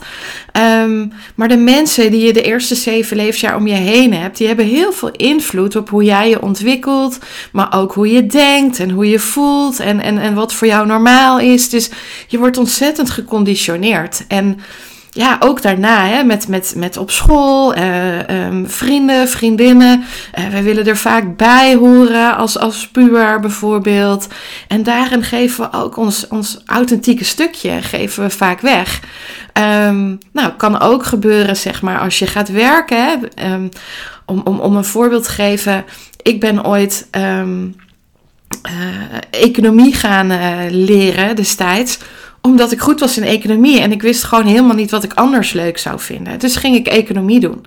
Um, 0.84 1.12
maar 1.36 1.48
de 1.48 1.58
mensen 1.58 2.12
die 2.12 2.26
je 2.26 2.33
de 2.33 2.42
eerste 2.42 2.76
zeven 2.76 3.18
levensjaar 3.18 3.56
om 3.56 3.68
je 3.68 3.74
heen 3.74 4.14
hebt, 4.14 4.38
die 4.38 4.48
hebben 4.48 4.66
heel 4.66 4.92
veel 4.92 5.12
invloed 5.12 5.76
op 5.76 5.90
hoe 5.90 6.04
jij 6.04 6.30
je 6.30 6.42
ontwikkelt, 6.42 7.19
maar 7.52 7.74
ook 7.74 7.94
hoe 7.94 8.12
je 8.12 8.26
denkt 8.26 8.80
en 8.80 8.90
hoe 8.90 9.09
je 9.09 9.19
voelt 9.19 9.80
en, 9.80 10.00
en, 10.00 10.18
en 10.18 10.33
wat 10.33 10.54
voor 10.54 10.68
jou 10.68 10.88
normaal 10.88 11.40
is. 11.40 11.69
Dus 11.69 11.90
je 12.28 12.38
wordt 12.38 12.57
ontzettend 12.57 13.09
geconditioneerd. 13.09 14.26
En 14.28 14.59
ja, 15.19 15.38
ook 15.40 15.61
daarna, 15.61 16.06
hè, 16.06 16.23
met, 16.23 16.47
met, 16.47 16.73
met 16.76 16.97
op 16.97 17.11
school, 17.11 17.78
uh, 17.78 18.45
um, 18.47 18.69
vrienden, 18.69 19.30
vriendinnen. 19.30 20.04
Uh, 20.40 20.47
we 20.47 20.61
willen 20.61 20.88
er 20.88 20.97
vaak 20.97 21.38
bij 21.38 21.76
horen 21.76 22.35
als, 22.38 22.59
als 22.59 22.88
puber 22.88 23.40
bijvoorbeeld. 23.40 24.28
En 24.68 24.83
daarin 24.83 25.23
geven 25.23 25.64
we 25.64 25.78
ook 25.78 25.97
ons, 25.97 26.28
ons 26.28 26.61
authentieke 26.66 27.23
stukje, 27.23 27.81
geven 27.81 28.23
we 28.23 28.30
vaak 28.30 28.61
weg. 28.61 28.99
Um, 29.88 30.18
nou, 30.33 30.52
kan 30.57 30.80
ook 30.80 31.06
gebeuren, 31.06 31.56
zeg 31.56 31.81
maar, 31.81 31.99
als 31.99 32.19
je 32.19 32.28
gaat 32.28 32.49
werken. 32.52 32.97
Hè, 33.06 33.16
um, 33.54 33.69
om, 34.26 34.42
om, 34.44 34.59
om 34.59 34.76
een 34.76 34.85
voorbeeld 34.85 35.23
te 35.23 35.30
geven. 35.30 35.85
Ik 36.21 36.40
ben 36.40 36.66
ooit 36.66 37.07
uh, 37.18 37.44
economie 39.31 39.94
gaan 39.94 40.28
leren 40.69 41.35
destijds 41.35 41.99
omdat 42.42 42.72
ik 42.72 42.80
goed 42.80 43.00
was 43.00 43.18
in 43.18 43.24
economie 43.24 43.80
en 43.80 43.92
ik 43.92 44.02
wist 44.02 44.24
gewoon 44.24 44.46
helemaal 44.46 44.76
niet 44.76 44.92
wat 44.92 45.04
ik 45.04 45.14
anders 45.14 45.54
leuk 45.54 45.78
zou 45.78 46.00
vinden. 46.00 46.40
Dus 46.40 46.56
ging 46.56 46.76
ik 46.76 46.88
economie 46.88 47.40
doen. 47.40 47.66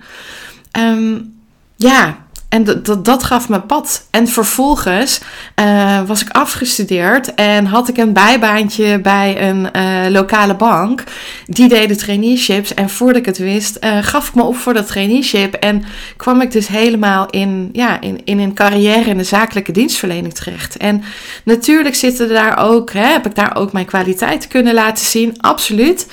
Um, 0.79 1.35
ja, 1.77 2.22
en 2.53 2.65
dat, 2.65 3.05
dat 3.05 3.23
gaf 3.23 3.49
me 3.49 3.61
pad. 3.61 4.07
En 4.11 4.29
vervolgens 4.29 5.21
uh, 5.61 6.01
was 6.07 6.23
ik 6.23 6.31
afgestudeerd 6.31 7.35
en 7.35 7.67
had 7.67 7.89
ik 7.89 7.97
een 7.97 8.13
bijbaantje 8.13 9.01
bij 9.01 9.49
een 9.49 9.69
uh, 9.77 10.11
lokale 10.11 10.55
bank. 10.55 11.03
Die 11.47 11.69
deden 11.69 11.97
traineeships. 11.97 12.75
En 12.75 12.91
voordat 12.91 13.17
ik 13.17 13.27
het 13.27 13.39
wist, 13.39 13.79
uh, 13.81 13.99
gaf 14.01 14.29
ik 14.29 14.35
me 14.35 14.43
op 14.43 14.57
voor 14.57 14.75
dat 14.75 14.87
traineeship. 14.87 15.55
En 15.55 15.85
kwam 16.17 16.41
ik 16.41 16.51
dus 16.51 16.69
helemaal 16.69 17.27
in, 17.31 17.69
ja, 17.73 18.01
in, 18.01 18.21
in 18.25 18.39
een 18.39 18.55
carrière 18.55 19.11
in 19.11 19.19
de 19.19 19.25
zakelijke 19.25 19.73
dienstverlening 19.73 20.35
terecht. 20.35 20.77
En 20.77 21.03
natuurlijk 21.45 21.95
zitten 21.95 22.29
daar 22.29 22.59
ook, 22.59 22.93
hè, 22.93 23.07
heb 23.07 23.27
ik 23.27 23.35
daar 23.35 23.57
ook 23.57 23.73
mijn 23.73 23.87
kwaliteit 23.87 24.47
kunnen 24.47 24.75
laten 24.75 25.07
zien. 25.07 25.35
Absoluut. 25.41 26.07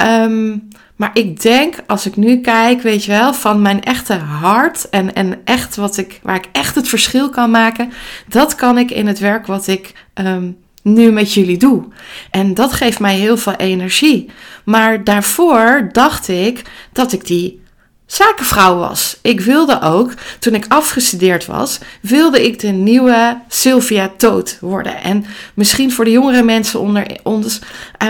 Um, 0.00 0.68
maar 0.96 1.10
ik 1.14 1.40
denk, 1.42 1.74
als 1.86 2.06
ik 2.06 2.16
nu 2.16 2.40
kijk, 2.40 2.82
weet 2.82 3.04
je 3.04 3.10
wel, 3.10 3.34
van 3.34 3.62
mijn 3.62 3.82
echte 3.82 4.14
hart 4.14 4.88
en, 4.88 5.14
en 5.14 5.40
echt 5.44 5.76
wat 5.76 5.96
ik, 5.96 6.20
waar 6.22 6.36
ik 6.36 6.48
echt 6.52 6.74
het 6.74 6.88
verschil 6.88 7.30
kan 7.30 7.50
maken, 7.50 7.92
dat 8.28 8.54
kan 8.54 8.78
ik 8.78 8.90
in 8.90 9.06
het 9.06 9.18
werk 9.18 9.46
wat 9.46 9.66
ik 9.66 9.92
um, 10.14 10.56
nu 10.82 11.12
met 11.12 11.32
jullie 11.32 11.58
doe. 11.58 11.84
En 12.30 12.54
dat 12.54 12.72
geeft 12.72 13.00
mij 13.00 13.16
heel 13.16 13.36
veel 13.36 13.54
energie. 13.54 14.30
Maar 14.64 15.04
daarvoor 15.04 15.88
dacht 15.92 16.28
ik 16.28 16.62
dat 16.92 17.12
ik 17.12 17.26
die 17.26 17.62
zakenvrouw 18.06 18.76
was. 18.76 19.18
Ik 19.22 19.40
wilde 19.40 19.80
ook, 19.80 20.12
toen 20.38 20.54
ik 20.54 20.64
afgestudeerd 20.68 21.46
was, 21.46 21.78
wilde 22.00 22.44
ik 22.44 22.58
de 22.58 22.68
nieuwe 22.68 23.40
Sylvia 23.48 24.10
Toot 24.16 24.58
worden. 24.60 25.02
En 25.02 25.24
misschien 25.54 25.92
voor 25.92 26.04
de 26.04 26.10
jongere 26.10 26.42
mensen 26.42 26.80
onder 26.80 27.18
ons 27.22 27.60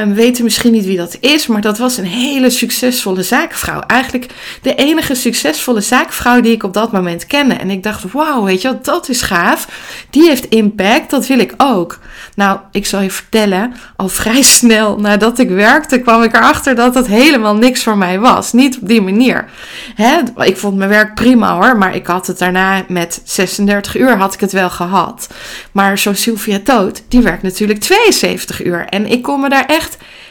um, 0.00 0.14
weten 0.14 0.44
misschien 0.44 0.72
niet 0.72 0.84
wie 0.84 0.96
dat 0.96 1.16
is, 1.20 1.46
maar 1.46 1.60
dat 1.60 1.78
was 1.78 1.96
een 1.96 2.04
hele 2.04 2.50
succesvolle 2.50 3.22
zakenvrouw. 3.22 3.80
Eigenlijk 3.80 4.26
de 4.62 4.74
enige 4.74 5.14
succesvolle 5.14 5.80
zakenvrouw 5.80 6.40
die 6.40 6.52
ik 6.52 6.62
op 6.62 6.72
dat 6.72 6.92
moment 6.92 7.26
kende. 7.26 7.54
En 7.54 7.70
ik 7.70 7.82
dacht, 7.82 8.12
wauw, 8.12 8.44
weet 8.44 8.62
je 8.62 8.68
wat, 8.68 8.84
dat 8.84 9.08
is 9.08 9.22
gaaf. 9.22 9.68
Die 10.10 10.28
heeft 10.28 10.44
impact, 10.44 11.10
dat 11.10 11.26
wil 11.26 11.38
ik 11.38 11.54
ook. 11.56 11.98
Nou, 12.34 12.58
ik 12.72 12.86
zal 12.86 13.00
je 13.00 13.10
vertellen, 13.10 13.74
al 13.96 14.08
vrij 14.20 14.42
snel 14.42 14.98
nadat 14.98 15.38
ik 15.38 15.48
werkte, 15.48 15.98
kwam 15.98 16.22
ik 16.22 16.34
erachter 16.34 16.74
dat 16.74 16.94
dat 16.94 17.06
helemaal 17.06 17.56
niks 17.56 17.82
voor 17.82 17.98
mij 17.98 18.18
was. 18.18 18.52
Niet 18.52 18.78
op 18.80 18.88
die 18.88 19.02
manier. 19.02 19.48
Hè? 19.94 20.18
Ik 20.36 20.56
vond 20.56 20.76
mijn 20.76 20.90
werk 20.90 21.14
prima 21.14 21.54
hoor, 21.54 21.78
maar 21.78 21.94
ik 21.94 22.06
had 22.06 22.26
het 22.26 22.38
daarna 22.38 22.84
met 22.88 23.20
36 23.24 23.96
uur 23.96 24.16
had 24.16 24.34
ik 24.34 24.40
het 24.40 24.52
wel 24.52 24.70
gehad. 24.70 25.28
Maar 25.72 25.98
zo'n 25.98 26.14
Sylvia 26.14 26.60
Toot, 26.64 27.02
die 27.08 27.20
werkt 27.20 27.42
natuurlijk 27.42 27.80
72 27.80 28.64
uur. 28.64 28.86
En 28.88 29.06
ik 29.06 29.22
kon 29.22 29.40
me 29.40 29.48
daar 29.48 29.66
echt 29.66 29.83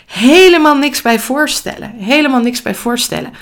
helemaal 0.05 0.77
niks 0.77 1.01
bij 1.01 1.19
voorstellen. 1.19 1.93
Helemaal 1.97 2.41
niks 2.41 2.61
bij 2.61 2.75
voorstellen. 2.75 3.33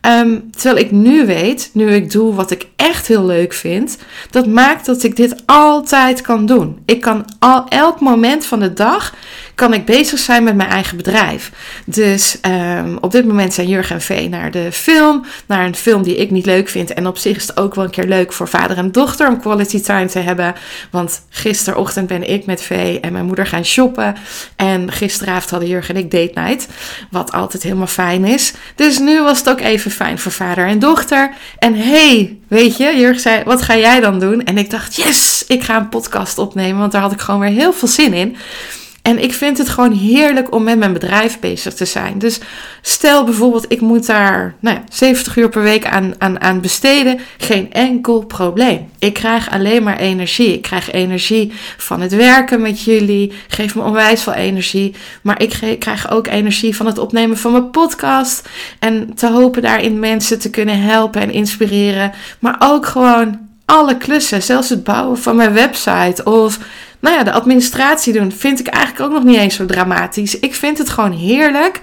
Ehm, 0.00 0.38
terwijl 0.50 0.84
ik 0.84 0.90
nu 0.90 1.26
weet, 1.26 1.70
nu 1.72 1.94
ik 1.94 2.10
doe 2.10 2.34
wat 2.34 2.50
ik 2.50 2.66
echt 2.76 3.06
heel 3.06 3.26
leuk 3.26 3.52
vind, 3.52 3.98
dat 4.30 4.46
maakt 4.46 4.86
dat 4.86 5.02
ik 5.02 5.16
dit 5.16 5.42
altijd 5.46 6.20
kan 6.20 6.46
doen. 6.46 6.82
Ik 6.84 7.00
kan 7.00 7.24
al 7.38 7.68
elk 7.68 8.00
moment 8.00 8.46
van 8.46 8.60
de 8.60 8.72
dag 8.72 9.14
kan 9.54 9.74
ik 9.74 9.84
bezig 9.84 10.18
zijn 10.18 10.44
met 10.44 10.54
mijn 10.54 10.68
eigen 10.68 10.96
bedrijf. 10.96 11.52
Dus 11.86 12.38
um, 12.46 12.98
op 13.00 13.12
dit 13.12 13.26
moment 13.26 13.54
zijn 13.54 13.68
Jurgen 13.68 13.94
en 13.94 14.00
Vee 14.00 14.28
naar 14.28 14.50
de 14.50 14.72
film, 14.72 15.24
naar 15.46 15.66
een 15.66 15.74
film 15.74 16.02
die 16.02 16.16
ik 16.16 16.30
niet 16.30 16.46
leuk 16.46 16.68
vind. 16.68 16.94
En 16.94 17.06
op 17.06 17.18
zich 17.18 17.36
is 17.36 17.46
het 17.46 17.56
ook 17.56 17.74
wel 17.74 17.84
een 17.84 17.90
keer 17.90 18.06
leuk 18.06 18.32
voor 18.32 18.48
vader 18.48 18.76
en 18.76 18.92
dochter 18.92 19.28
om 19.28 19.40
quality 19.40 19.80
time 19.80 20.06
te 20.06 20.18
hebben. 20.18 20.54
Want 20.90 21.22
gisterochtend 21.28 22.06
ben 22.06 22.30
ik 22.30 22.46
met 22.46 22.62
Vee 22.62 23.00
en 23.00 23.12
mijn 23.12 23.24
moeder 23.24 23.46
gaan 23.46 23.64
shoppen. 23.64 24.16
En 24.56 24.92
gisteravond 24.92 25.50
hadden 25.50 25.68
Jurgen 25.68 25.94
en 25.94 26.00
ik 26.00 26.10
date 26.10 26.40
night, 26.40 26.68
wat 27.10 27.32
altijd 27.32 27.62
helemaal 27.62 27.86
fijn 27.86 28.24
is. 28.24 28.52
Dus 28.74 28.98
nu 28.98 29.22
was 29.22 29.38
het 29.38 29.48
ook 29.48 29.60
even 29.60 29.89
fijn 29.90 30.18
voor 30.18 30.32
vader 30.32 30.66
en 30.66 30.78
dochter. 30.78 31.30
En 31.58 31.74
hey, 31.74 32.38
weet 32.48 32.76
je, 32.76 32.96
Jurg 32.96 33.20
zei, 33.20 33.42
wat 33.44 33.62
ga 33.62 33.76
jij 33.76 34.00
dan 34.00 34.20
doen? 34.20 34.44
En 34.44 34.58
ik 34.58 34.70
dacht, 34.70 34.96
yes, 34.96 35.44
ik 35.46 35.62
ga 35.62 35.76
een 35.76 35.88
podcast 35.88 36.38
opnemen, 36.38 36.78
want 36.80 36.92
daar 36.92 37.02
had 37.02 37.12
ik 37.12 37.20
gewoon 37.20 37.40
weer 37.40 37.50
heel 37.50 37.72
veel 37.72 37.88
zin 37.88 38.12
in. 38.12 38.36
En 39.02 39.22
ik 39.22 39.32
vind 39.32 39.58
het 39.58 39.68
gewoon 39.68 39.92
heerlijk 39.92 40.54
om 40.54 40.62
met 40.62 40.78
mijn 40.78 40.92
bedrijf 40.92 41.38
bezig 41.38 41.74
te 41.74 41.84
zijn. 41.84 42.18
Dus 42.18 42.40
stel 42.82 43.24
bijvoorbeeld, 43.24 43.72
ik 43.72 43.80
moet 43.80 44.06
daar 44.06 44.54
nou 44.60 44.76
ja, 44.76 44.82
70 44.90 45.36
uur 45.36 45.48
per 45.48 45.62
week 45.62 45.86
aan, 45.86 46.14
aan, 46.18 46.40
aan 46.40 46.60
besteden. 46.60 47.18
Geen 47.38 47.72
enkel 47.72 48.24
probleem. 48.24 48.88
Ik 48.98 49.14
krijg 49.14 49.50
alleen 49.50 49.82
maar 49.82 49.98
energie. 49.98 50.52
Ik 50.52 50.62
krijg 50.62 50.92
energie 50.92 51.52
van 51.76 52.00
het 52.00 52.14
werken 52.14 52.60
met 52.60 52.82
jullie. 52.82 53.32
Geef 53.48 53.74
me 53.74 53.82
onwijs 53.82 54.22
veel 54.22 54.32
energie. 54.32 54.94
Maar 55.22 55.42
ik 55.42 55.76
krijg 55.78 56.10
ook 56.10 56.26
energie 56.26 56.76
van 56.76 56.86
het 56.86 56.98
opnemen 56.98 57.38
van 57.38 57.52
mijn 57.52 57.70
podcast. 57.70 58.48
En 58.78 59.14
te 59.14 59.30
hopen 59.30 59.62
daarin 59.62 59.98
mensen 59.98 60.38
te 60.38 60.50
kunnen 60.50 60.80
helpen 60.82 61.20
en 61.20 61.30
inspireren. 61.30 62.12
Maar 62.38 62.56
ook 62.58 62.86
gewoon 62.86 63.49
alle 63.70 63.96
klussen. 63.96 64.42
Zelfs 64.42 64.68
het 64.68 64.84
bouwen 64.84 65.18
van 65.18 65.36
mijn 65.36 65.52
website. 65.52 66.24
Of 66.24 66.58
nou 67.00 67.16
ja, 67.16 67.22
de 67.22 67.32
administratie 67.32 68.12
doen 68.12 68.32
vind 68.32 68.60
ik 68.60 68.66
eigenlijk 68.66 69.04
ook 69.04 69.12
nog 69.12 69.24
niet 69.24 69.38
eens 69.38 69.54
zo 69.54 69.66
dramatisch. 69.66 70.38
Ik 70.38 70.54
vind 70.54 70.78
het 70.78 70.88
gewoon 70.88 71.12
heerlijk 71.12 71.80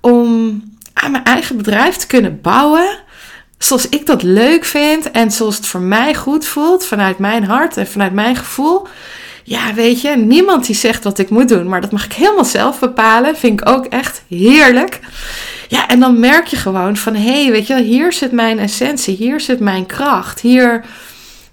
om 0.00 0.62
aan 0.92 1.10
mijn 1.10 1.24
eigen 1.24 1.56
bedrijf 1.56 1.96
te 1.96 2.06
kunnen 2.06 2.40
bouwen. 2.40 2.98
Zoals 3.58 3.88
ik 3.88 4.06
dat 4.06 4.22
leuk 4.22 4.64
vind 4.64 5.10
en 5.10 5.30
zoals 5.30 5.56
het 5.56 5.66
voor 5.66 5.80
mij 5.80 6.14
goed 6.14 6.46
voelt, 6.46 6.86
vanuit 6.86 7.18
mijn 7.18 7.44
hart 7.44 7.76
en 7.76 7.86
vanuit 7.86 8.12
mijn 8.12 8.36
gevoel. 8.36 8.86
Ja, 9.44 9.74
weet 9.74 10.00
je, 10.00 10.16
niemand 10.16 10.66
die 10.66 10.74
zegt 10.74 11.04
wat 11.04 11.18
ik 11.18 11.30
moet 11.30 11.48
doen, 11.48 11.68
maar 11.68 11.80
dat 11.80 11.92
mag 11.92 12.04
ik 12.04 12.12
helemaal 12.12 12.44
zelf 12.44 12.78
bepalen. 12.78 13.36
Vind 13.36 13.60
ik 13.60 13.68
ook 13.68 13.84
echt 13.84 14.22
heerlijk. 14.28 15.00
Ja, 15.68 15.88
en 15.88 16.00
dan 16.00 16.20
merk 16.20 16.46
je 16.46 16.56
gewoon 16.56 16.96
van, 16.96 17.14
hé, 17.14 17.42
hey, 17.42 17.52
weet 17.52 17.66
je, 17.66 17.82
hier 17.82 18.12
zit 18.12 18.32
mijn 18.32 18.58
essentie, 18.58 19.16
hier 19.16 19.40
zit 19.40 19.60
mijn 19.60 19.86
kracht, 19.86 20.40
hier 20.40 20.84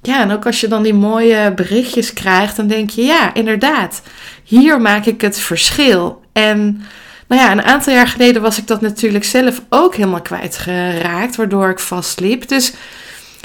ja, 0.06 0.22
en 0.22 0.32
ook 0.32 0.46
als 0.46 0.60
je 0.60 0.68
dan 0.68 0.84
die 0.84 0.94
mooie 0.94 1.54
berichtjes 1.56 2.14
krijgt, 2.14 2.56
dan 2.56 2.68
denk 2.68 2.90
je, 2.90 3.04
ja, 3.04 3.34
inderdaad, 3.34 4.02
hier 4.44 4.82
maak 4.82 5.06
ik 5.06 5.22
het 5.22 5.40
verschil. 5.40 6.22
En 6.34 6.84
nou 7.28 7.42
ja, 7.42 7.52
een 7.52 7.64
aantal 7.64 7.94
jaar 7.94 8.08
geleden 8.08 8.42
was 8.42 8.58
ik 8.58 8.68
dat 8.68 8.82
natuurlijk 8.82 9.24
zelf 9.24 9.62
ook 9.70 9.96
helemaal 9.96 10.22
kwijtgeraakt, 10.22 11.36
waardoor 11.36 11.70
ik 11.70 11.80
vastliep. 11.80 12.48
Dus 12.48 12.74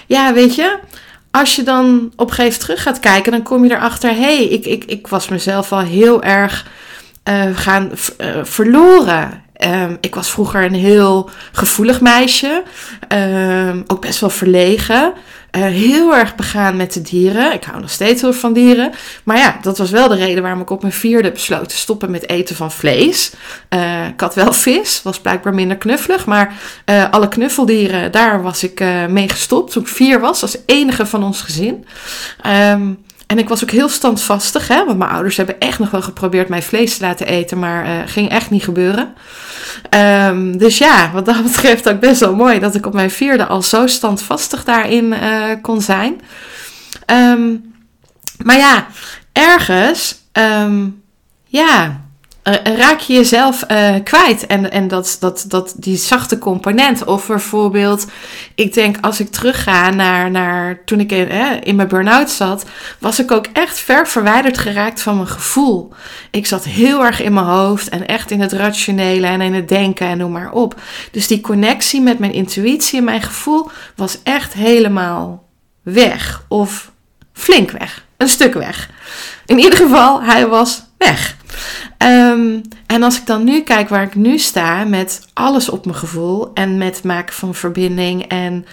ja, 0.06 0.32
weet 0.32 0.54
je, 0.54 0.78
als 1.30 1.56
je 1.56 1.62
dan 1.62 2.12
op 2.16 2.28
een 2.28 2.34
gegeven 2.34 2.60
terug 2.60 2.82
gaat 2.82 3.00
kijken, 3.00 3.32
dan 3.32 3.42
kom 3.42 3.64
je 3.64 3.74
erachter, 3.74 4.10
hé, 4.10 4.16
hey, 4.16 4.44
ik, 4.44 4.66
ik, 4.66 4.84
ik 4.84 5.06
was 5.06 5.28
mezelf 5.28 5.72
al 5.72 5.78
heel 5.78 6.22
erg 6.22 6.66
uh, 7.28 7.44
gaan 7.52 7.90
uh, 8.18 8.26
verloren. 8.42 9.42
Um, 9.64 9.98
ik 10.00 10.14
was 10.14 10.30
vroeger 10.30 10.64
een 10.64 10.74
heel 10.74 11.30
gevoelig 11.52 12.00
meisje, 12.00 12.62
um, 13.08 13.84
ook 13.86 14.00
best 14.00 14.20
wel 14.20 14.30
verlegen. 14.30 15.12
Uh, 15.56 15.62
heel 15.62 16.14
erg 16.14 16.34
begaan 16.34 16.76
met 16.76 16.92
de 16.92 17.02
dieren. 17.02 17.52
Ik 17.52 17.64
hou 17.64 17.80
nog 17.80 17.90
steeds 17.90 18.20
heel 18.20 18.32
van 18.32 18.52
dieren. 18.52 18.92
Maar 19.24 19.36
ja, 19.36 19.58
dat 19.62 19.78
was 19.78 19.90
wel 19.90 20.08
de 20.08 20.14
reden 20.14 20.42
waarom 20.42 20.60
ik 20.60 20.70
op 20.70 20.80
mijn 20.80 20.92
vierde 20.92 21.30
besloot 21.30 21.68
te 21.68 21.76
stoppen 21.76 22.10
met 22.10 22.28
eten 22.28 22.56
van 22.56 22.72
vlees. 22.72 23.32
Uh, 23.74 24.06
ik 24.06 24.20
had 24.20 24.34
wel 24.34 24.52
vis, 24.52 25.00
was 25.02 25.20
blijkbaar 25.20 25.54
minder 25.54 25.76
knuffelig. 25.76 26.26
Maar 26.26 26.54
uh, 26.86 27.10
alle 27.10 27.28
knuffeldieren, 27.28 28.12
daar 28.12 28.42
was 28.42 28.62
ik 28.62 28.84
mee 29.08 29.28
gestopt 29.28 29.72
toen 29.72 29.82
ik 29.82 29.88
vier 29.88 30.20
was, 30.20 30.42
als 30.42 30.56
enige 30.66 31.06
van 31.06 31.24
ons 31.24 31.40
gezin. 31.40 31.86
Um, 32.46 32.98
en 33.30 33.38
ik 33.38 33.48
was 33.48 33.62
ook 33.62 33.70
heel 33.70 33.88
standvastig, 33.88 34.68
hè, 34.68 34.84
want 34.84 34.98
mijn 34.98 35.10
ouders 35.10 35.36
hebben 35.36 35.58
echt 35.58 35.78
nog 35.78 35.90
wel 35.90 36.02
geprobeerd 36.02 36.48
mij 36.48 36.62
vlees 36.62 36.96
te 36.96 37.04
laten 37.04 37.26
eten, 37.26 37.58
maar 37.58 37.86
uh, 37.86 37.92
ging 38.06 38.30
echt 38.30 38.50
niet 38.50 38.62
gebeuren. 38.62 39.14
Um, 40.26 40.58
dus 40.58 40.78
ja, 40.78 41.10
wat 41.12 41.26
dat 41.26 41.42
betreft 41.52 41.88
ook 41.88 42.00
best 42.00 42.20
wel 42.20 42.34
mooi 42.34 42.58
dat 42.58 42.74
ik 42.74 42.86
op 42.86 42.92
mijn 42.92 43.10
vierde 43.10 43.46
al 43.46 43.62
zo 43.62 43.86
standvastig 43.86 44.64
daarin 44.64 45.04
uh, 45.04 45.44
kon 45.62 45.80
zijn. 45.80 46.20
Um, 47.06 47.74
maar 48.42 48.56
ja, 48.56 48.86
ergens, 49.32 50.18
um, 50.32 51.02
ja, 51.46 52.00
raak 52.62 53.00
je 53.00 53.12
jezelf 53.12 53.64
uh, 53.68 53.94
kwijt. 54.04 54.46
En, 54.46 54.70
en 54.70 54.88
dat, 54.88 55.16
dat, 55.20 55.44
dat, 55.48 55.74
die 55.76 55.96
zachte 55.96 56.38
component. 56.38 57.04
Of 57.04 57.26
bijvoorbeeld, 57.26 58.06
ik 58.54 58.74
denk 58.74 58.96
als 59.00 59.20
ik 59.20 59.30
terugga 59.30 59.90
naar, 59.90 60.30
naar 60.30 60.84
toen 60.84 61.00
ik 61.00 61.12
in, 61.12 61.28
eh, 61.28 61.46
in 61.62 61.76
mijn 61.76 61.88
burn-out 61.88 62.30
zat, 62.30 62.64
was 62.98 63.18
ik 63.18 63.30
ook 63.30 63.46
echt 63.52 63.78
ver 63.78 64.08
verwijderd 64.08 64.58
geraakt 64.58 65.02
van 65.02 65.16
mijn 65.16 65.28
gevoel. 65.28 65.92
Ik 66.30 66.46
zat 66.46 66.64
heel 66.64 67.04
erg 67.04 67.22
in 67.22 67.32
mijn 67.32 67.46
hoofd 67.46 67.88
en 67.88 68.06
echt 68.06 68.30
in 68.30 68.40
het 68.40 68.52
rationele 68.52 69.26
en 69.26 69.40
in 69.40 69.54
het 69.54 69.68
denken 69.68 70.06
en 70.06 70.18
noem 70.18 70.32
maar 70.32 70.52
op. 70.52 70.80
Dus 71.10 71.26
die 71.26 71.40
connectie 71.40 72.00
met 72.00 72.18
mijn 72.18 72.32
intuïtie 72.32 72.98
en 72.98 73.04
mijn 73.04 73.22
gevoel 73.22 73.70
was 73.96 74.18
echt 74.22 74.52
helemaal 74.52 75.48
weg. 75.82 76.44
Of 76.48 76.90
flink 77.32 77.70
weg. 77.70 78.04
Een 78.16 78.28
stuk 78.28 78.54
weg. 78.54 78.90
In 79.46 79.58
ieder 79.58 79.78
geval, 79.78 80.22
hij 80.22 80.46
was 80.46 80.82
weg. 80.98 81.38
Um, 81.98 82.60
en 82.86 83.02
als 83.02 83.18
ik 83.18 83.26
dan 83.26 83.44
nu 83.44 83.60
kijk 83.60 83.88
waar 83.88 84.02
ik 84.02 84.14
nu 84.14 84.38
sta 84.38 84.84
met 84.84 85.20
alles 85.32 85.68
op 85.68 85.84
mijn 85.84 85.96
gevoel 85.96 86.50
en 86.54 86.78
met 86.78 87.04
maken 87.04 87.34
van 87.34 87.54
verbinding 87.54 88.22
en 88.22 88.66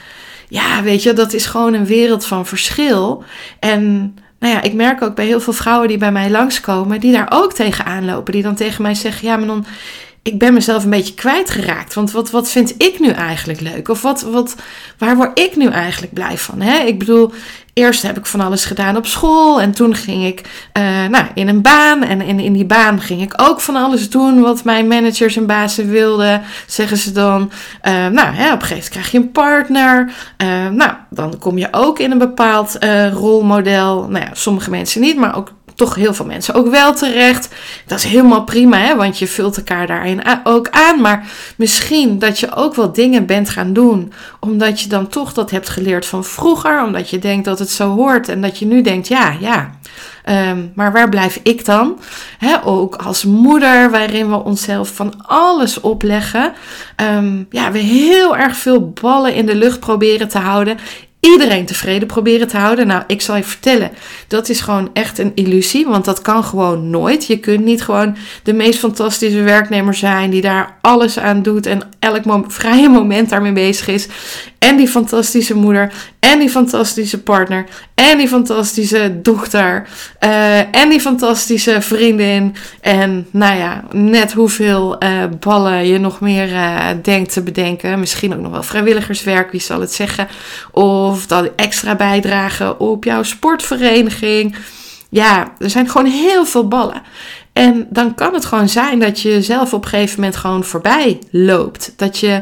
ja, 0.49 0.83
weet 0.83 1.03
je, 1.03 1.13
dat 1.13 1.33
is 1.33 1.45
gewoon 1.45 1.73
een 1.73 1.85
wereld 1.85 2.25
van 2.25 2.45
verschil. 2.45 3.23
En 3.59 4.15
nou 4.39 4.53
ja, 4.53 4.61
ik 4.61 4.73
merk 4.73 5.01
ook 5.01 5.15
bij 5.15 5.25
heel 5.25 5.39
veel 5.39 5.53
vrouwen 5.53 5.87
die 5.87 5.97
bij 5.97 6.11
mij 6.11 6.29
langskomen, 6.29 6.99
die 6.99 7.11
daar 7.11 7.27
ook 7.29 7.53
tegenaan 7.53 8.05
lopen, 8.05 8.33
die 8.33 8.43
dan 8.43 8.55
tegen 8.55 8.81
mij 8.81 8.95
zeggen, 8.95 9.27
ja, 9.27 9.37
maar 9.37 9.47
dan 9.47 9.65
ik 10.27 10.39
ben 10.39 10.53
mezelf 10.53 10.83
een 10.83 10.89
beetje 10.89 11.13
kwijtgeraakt. 11.13 11.93
Want 11.93 12.11
wat, 12.11 12.31
wat 12.31 12.51
vind 12.51 12.73
ik 12.77 12.99
nu 12.99 13.09
eigenlijk 13.09 13.61
leuk? 13.61 13.89
Of 13.89 14.01
wat, 14.01 14.21
wat, 14.21 14.55
waar 14.97 15.15
word 15.15 15.39
ik 15.39 15.55
nu 15.55 15.67
eigenlijk 15.67 16.13
blij 16.13 16.37
van? 16.37 16.61
Hè? 16.61 16.77
Ik 16.83 16.99
bedoel, 16.99 17.31
eerst 17.73 18.01
heb 18.01 18.17
ik 18.17 18.25
van 18.25 18.41
alles 18.41 18.65
gedaan 18.65 18.97
op 18.97 19.05
school. 19.05 19.61
En 19.61 19.71
toen 19.71 19.95
ging 19.95 20.25
ik 20.25 20.41
uh, 20.77 21.05
nou, 21.05 21.25
in 21.33 21.47
een 21.47 21.61
baan. 21.61 22.03
En 22.03 22.21
in, 22.21 22.39
in 22.39 22.53
die 22.53 22.65
baan 22.65 23.01
ging 23.01 23.21
ik 23.21 23.33
ook 23.35 23.61
van 23.61 23.75
alles 23.75 24.09
doen 24.09 24.41
wat 24.41 24.63
mijn 24.63 24.87
managers 24.87 25.35
en 25.35 25.45
bazen 25.45 25.89
wilden. 25.89 26.41
Zeggen 26.65 26.97
ze 26.97 27.11
dan. 27.11 27.51
Uh, 27.83 28.07
nou, 28.07 28.33
hè, 28.33 28.53
op 28.53 28.61
een 28.61 28.67
gegeven 28.67 28.69
moment 28.69 28.89
krijg 28.89 29.11
je 29.11 29.17
een 29.17 29.31
partner. 29.31 30.13
Uh, 30.43 30.69
nou, 30.69 30.91
dan 31.09 31.37
kom 31.39 31.57
je 31.57 31.67
ook 31.71 31.99
in 31.99 32.11
een 32.11 32.17
bepaald 32.17 32.77
rolmodel. 33.13 34.07
Nou 34.09 34.25
ja, 34.25 34.29
sommige 34.33 34.69
mensen 34.69 35.01
niet, 35.01 35.17
maar 35.17 35.35
ook 35.35 35.51
toch 35.77 35.95
heel 35.95 36.13
veel 36.13 36.25
mensen 36.25 36.53
ook 36.53 36.69
wel 36.69 36.93
terecht. 36.93 37.49
Dat 37.85 37.97
is 37.97 38.03
helemaal 38.03 38.43
prima, 38.43 38.77
hè, 38.77 38.95
want 38.95 39.19
je 39.19 39.27
vult 39.27 39.57
elkaar 39.57 39.87
daarin 39.87 40.21
ook 40.43 40.69
aan. 40.69 41.01
Maar 41.01 41.25
misschien 41.55 42.19
dat 42.19 42.39
je 42.39 42.55
ook 42.55 42.75
wel 42.75 42.91
dingen 42.91 43.25
bent 43.25 43.49
gaan 43.49 43.73
doen, 43.73 44.13
omdat 44.39 44.81
je 44.81 44.89
dan 44.89 45.07
toch 45.07 45.33
dat 45.33 45.51
hebt 45.51 45.69
geleerd 45.69 46.05
van 46.05 46.23
vroeger, 46.23 46.83
omdat 46.83 47.09
je 47.09 47.19
denkt 47.19 47.45
dat 47.45 47.59
het 47.59 47.69
zo 47.69 47.95
hoort 47.95 48.29
en 48.29 48.41
dat 48.41 48.59
je 48.59 48.65
nu 48.65 48.81
denkt, 48.81 49.07
ja, 49.07 49.33
ja. 49.39 49.69
Ehm, 50.23 50.65
maar 50.75 50.91
waar 50.91 51.09
blijf 51.09 51.39
ik 51.43 51.65
dan? 51.65 51.99
ook 52.63 52.95
als 52.95 53.23
moeder, 53.23 53.91
waarin 53.91 54.29
we 54.29 54.43
onszelf 54.43 54.95
van 54.95 55.13
alles 55.25 55.79
opleggen. 55.79 56.53
Um, 57.15 57.47
ja, 57.49 57.71
we 57.71 57.79
heel 57.79 58.37
erg 58.37 58.57
veel 58.57 58.89
ballen 58.89 59.33
in 59.33 59.45
de 59.45 59.55
lucht 59.55 59.79
proberen 59.79 60.27
te 60.27 60.37
houden 60.37 60.77
iedereen 61.19 61.65
tevreden 61.65 62.07
proberen 62.07 62.47
te 62.47 62.57
houden. 62.57 62.87
Nou, 62.87 63.03
ik 63.07 63.21
zal 63.21 63.35
je 63.35 63.43
vertellen, 63.43 63.91
dat 64.27 64.49
is 64.49 64.61
gewoon 64.61 64.89
echt 64.93 65.17
een 65.17 65.31
illusie, 65.35 65.87
want 65.87 66.05
dat 66.05 66.21
kan 66.21 66.43
gewoon 66.43 66.89
nooit. 66.89 67.25
Je 67.25 67.39
kunt 67.39 67.63
niet 67.63 67.81
gewoon 67.81 68.15
de 68.43 68.53
meest 68.53 68.79
fantastische 68.79 69.41
werknemer 69.41 69.93
zijn 69.93 70.29
die 70.29 70.41
daar 70.41 70.77
alles 70.81 71.19
aan 71.19 71.41
doet 71.41 71.65
en 71.65 71.81
elk 71.99 72.23
vrije 72.47 72.89
moment 72.99 73.29
daarmee 73.29 73.51
bezig 73.51 73.87
is. 73.87 74.07
En 74.59 74.77
die 74.77 74.87
fantastische 74.87 75.55
moeder, 75.55 75.93
en 76.19 76.39
die 76.39 76.49
fantastische 76.49 77.21
partner, 77.21 77.65
en 77.95 78.17
die 78.17 78.27
fantastische 78.27 79.19
dochter, 79.21 79.87
uh, 80.23 80.75
en 80.75 80.89
die 80.89 80.99
fantastische 80.99 81.81
vriendin. 81.81 82.55
En 82.81 83.27
nou 83.31 83.57
ja, 83.57 83.83
net 83.91 84.33
hoeveel 84.33 85.03
uh, 85.03 85.23
ballen 85.39 85.87
je 85.87 85.97
nog 85.97 86.19
meer 86.19 86.51
uh, 86.51 86.87
denkt 87.01 87.33
te 87.33 87.41
bedenken. 87.41 87.99
Misschien 87.99 88.33
ook 88.33 88.41
nog 88.41 88.51
wel 88.51 88.63
vrijwilligerswerk, 88.63 89.51
wie 89.51 89.61
zal 89.61 89.81
het 89.81 89.93
zeggen. 89.93 90.27
Of 90.71 91.16
dat 91.25 91.49
extra 91.55 91.95
bijdragen 91.95 92.79
op 92.79 93.03
jouw 93.03 93.23
sportvereniging. 93.23 94.55
Ja, 95.09 95.51
er 95.59 95.69
zijn 95.69 95.89
gewoon 95.89 96.11
heel 96.11 96.45
veel 96.45 96.67
ballen. 96.67 97.01
En 97.53 97.87
dan 97.89 98.15
kan 98.15 98.33
het 98.33 98.45
gewoon 98.45 98.69
zijn 98.69 98.99
dat 98.99 99.21
je 99.21 99.29
jezelf 99.29 99.73
op 99.73 99.83
een 99.83 99.89
gegeven 99.89 100.19
moment 100.19 100.37
gewoon 100.37 100.63
voorbij 100.63 101.19
loopt. 101.31 101.93
Dat 101.95 102.17
je 102.17 102.41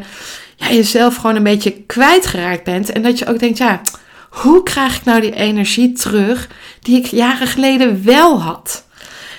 ja, 0.56 0.72
jezelf 0.72 1.16
gewoon 1.16 1.36
een 1.36 1.44
beetje 1.44 1.72
kwijtgeraakt 1.72 2.64
bent. 2.64 2.92
En 2.92 3.02
dat 3.02 3.20
je 3.20 3.28
ook 3.28 3.40
denkt, 3.40 3.58
ja, 3.58 3.82
hoe 4.30 4.64
krijg 4.64 4.96
ik 4.98 5.04
nou 5.04 5.22
die 5.22 5.36
energie 5.36 5.94
terug 5.94 6.50
die 6.82 6.98
ik 6.98 7.06
jaren 7.06 7.48
geleden 7.48 8.04
wel 8.04 8.42
had? 8.42 8.86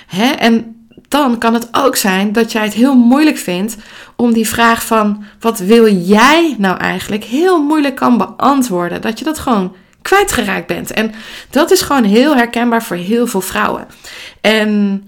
Hè? 0.07 0.27
En 0.27 0.76
dan 1.09 1.39
kan 1.39 1.55
het 1.55 1.69
ook 1.73 1.97
zijn 1.97 2.33
dat 2.33 2.53
jij 2.53 2.63
het 2.63 2.75
heel 2.75 2.95
moeilijk 2.97 3.39
vindt 3.39 3.77
om 4.17 4.33
die 4.33 4.49
vraag 4.49 4.85
van 4.85 5.25
wat 5.41 5.59
wil 5.59 5.89
jij 5.93 6.55
nou 6.59 6.77
eigenlijk 6.79 7.25
heel 7.25 7.63
moeilijk 7.63 7.95
kan 7.95 8.19
beantwoorden. 8.19 9.01
Dat 9.01 9.19
je 9.19 9.25
dat 9.25 9.39
gewoon 9.39 9.75
kwijtgeraakt 10.03 10.67
bent. 10.67 10.93
En 10.93 11.13
dat 11.51 11.71
is 11.71 11.81
gewoon 11.81 12.05
heel 12.05 12.37
herkenbaar 12.37 12.83
voor 12.83 12.97
heel 12.97 13.27
veel 13.27 13.41
vrouwen. 13.41 13.87
En 14.41 15.03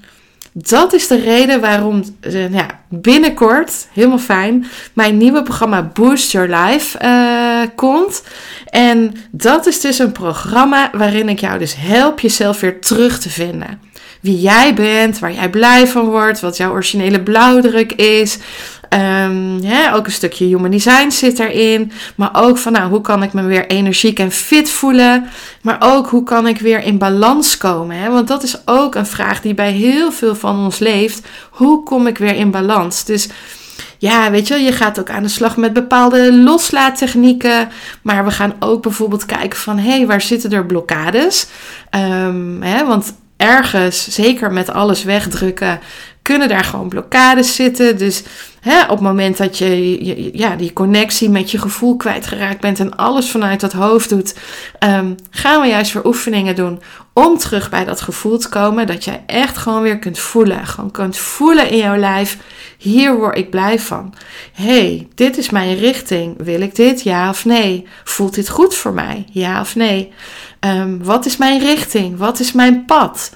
dat 0.53 0.93
is 0.93 1.07
de 1.07 1.21
reden 1.21 1.61
waarom 1.61 2.03
uh, 2.21 2.53
ja, 2.53 2.67
binnenkort, 2.89 3.89
helemaal 3.93 4.19
fijn, 4.19 4.67
mijn 4.93 5.17
nieuwe 5.17 5.43
programma 5.43 5.83
Boost 5.83 6.33
Your 6.33 6.57
Life 6.57 6.99
uh, 7.03 7.48
komt. 7.67 8.23
En 8.67 9.15
dat 9.31 9.67
is 9.67 9.81
dus 9.81 9.99
een 9.99 10.13
programma 10.13 10.91
waarin 10.93 11.29
ik 11.29 11.41
jou 11.41 11.59
dus 11.59 11.75
help 11.79 12.21
jezelf 12.21 12.61
weer 12.61 12.81
terug 12.81 13.19
te 13.19 13.31
vinden. 13.31 13.81
Wie 14.21 14.41
jij 14.41 14.75
bent, 14.75 15.19
waar 15.19 15.33
jij 15.33 15.51
blij 15.51 15.87
van 15.87 16.05
wordt, 16.05 16.41
wat 16.41 16.57
jouw 16.57 16.71
originele 16.71 17.23
blauwdruk 17.23 17.93
is. 17.93 18.39
Um, 18.89 19.61
ook 19.95 20.07
een 20.07 20.13
stukje 20.13 20.45
human 20.45 20.71
design 20.71 21.11
zit 21.11 21.39
erin. 21.39 21.93
Maar 22.15 22.31
ook 22.33 22.59
van 22.59 22.73
nou, 22.73 22.91
hoe 22.91 23.01
kan 23.01 23.23
ik 23.23 23.33
me 23.33 23.43
weer 23.43 23.67
energiek 23.67 24.19
en 24.19 24.31
fit 24.31 24.71
voelen. 24.71 25.27
Maar 25.63 25.77
ook 25.81 26.09
hoe 26.09 26.23
kan 26.23 26.47
ik 26.47 26.59
weer 26.59 26.83
in 26.83 26.99
balans 26.99 27.57
komen. 27.57 27.97
Hè? 27.97 28.11
Want 28.11 28.29
dat 28.29 28.43
is 28.43 28.57
ook 28.65 28.95
een 28.95 29.07
vraag 29.07 29.41
die 29.41 29.55
bij 29.55 29.73
heel 29.73 30.13
veel 30.13 30.35
van 30.35 30.59
ons 30.65 30.79
leeft. 30.79 31.27
Hoe 31.51 31.83
kom 31.83 32.07
ik 32.07 32.19
weer 32.19 32.35
in 32.35 32.51
balans? 32.51 33.05
Dus 33.05 33.29
ja, 33.99 34.31
weet 34.31 34.49
je, 34.49 34.55
je 34.55 34.73
gaat 34.73 35.01
ook 35.01 35.11
aan 35.11 35.23
de 35.23 35.29
slag 35.29 35.57
met 35.57 35.73
bepaalde 35.73 36.35
loslaattechnieken. 36.35 37.69
Maar 38.03 38.25
we 38.25 38.31
gaan 38.31 38.55
ook 38.59 38.83
bijvoorbeeld 38.83 39.27
kijken 39.27 39.59
van 39.59 39.79
hé, 39.79 39.97
hey, 39.97 40.07
waar 40.07 40.21
zitten 40.21 40.53
er 40.53 40.67
blokkades? 40.67 41.47
Um, 41.91 42.63
hè, 42.63 42.87
want 42.87 43.15
ergens, 43.37 44.09
zeker 44.09 44.53
met 44.53 44.71
alles 44.71 45.05
wegdrukken, 45.05 45.81
kunnen 46.23 46.49
daar 46.49 46.65
gewoon 46.65 46.89
blokkades 46.89 47.55
zitten. 47.55 47.99
Dus 47.99 48.23
hè, 48.69 48.83
op 48.83 48.89
het 48.89 49.01
moment 49.01 49.37
dat 49.37 49.59
je, 49.59 50.39
ja, 50.39 50.57
die 50.57 50.73
connectie 50.73 51.31
met 51.31 51.51
je 51.51 51.59
gevoel 51.59 51.97
kwijtgeraakt 51.97 52.61
bent 52.61 52.81
en 52.81 52.97
alles 52.97 53.31
vanuit 53.31 53.61
dat 53.61 53.73
hoofd 53.73 54.09
doet, 54.09 54.35
um, 54.85 55.15
gaan 55.31 55.61
we 55.61 55.67
juist 55.67 55.93
weer 55.93 56.07
oefeningen 56.07 56.55
doen 56.55 56.81
om 57.13 57.39
terug 57.39 57.71
bij 57.71 57.85
dat 57.85 58.01
gevoel 58.01 58.39
te 58.39 58.49
komen. 58.49 58.87
Dat 58.87 59.05
jij 59.05 59.23
echt 59.27 59.57
gewoon 59.57 59.83
weer 59.83 59.99
kunt 59.99 60.19
voelen. 60.19 60.67
Gewoon 60.67 60.91
kunt 60.91 61.17
voelen 61.17 61.71
in 61.71 61.77
jouw 61.77 61.97
lijf. 61.97 62.39
Hier 62.79 63.17
word 63.17 63.39
ik 63.39 63.51
blij 63.51 63.79
van. 63.79 64.15
hey, 64.53 65.09
dit 65.15 65.39
is 65.39 65.51
mijn 65.51 65.77
richting. 65.77 66.35
Wil 66.43 66.61
ik 66.61 66.75
dit? 66.75 67.03
Ja 67.03 67.29
of 67.29 67.45
nee? 67.45 67.87
Voelt 68.05 68.35
dit 68.35 68.49
goed 68.49 68.75
voor 68.75 68.93
mij? 68.93 69.25
Ja 69.31 69.61
of 69.61 69.77
nee? 69.77 70.13
Um, 70.61 71.05
wat 71.05 71.27
is 71.27 71.37
mijn 71.37 71.61
richting? 71.61 72.19
Wat 72.19 72.41
is 72.41 72.53
mijn 72.53 72.85
pad? 72.85 73.33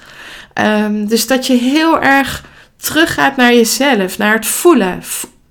Um, 0.53 1.07
dus 1.07 1.27
dat 1.27 1.47
je 1.47 1.53
heel 1.53 2.01
erg 2.01 2.43
teruggaat 2.83 3.35
naar 3.35 3.53
jezelf, 3.53 4.17
naar 4.17 4.33
het 4.33 4.45
voelen. 4.45 5.03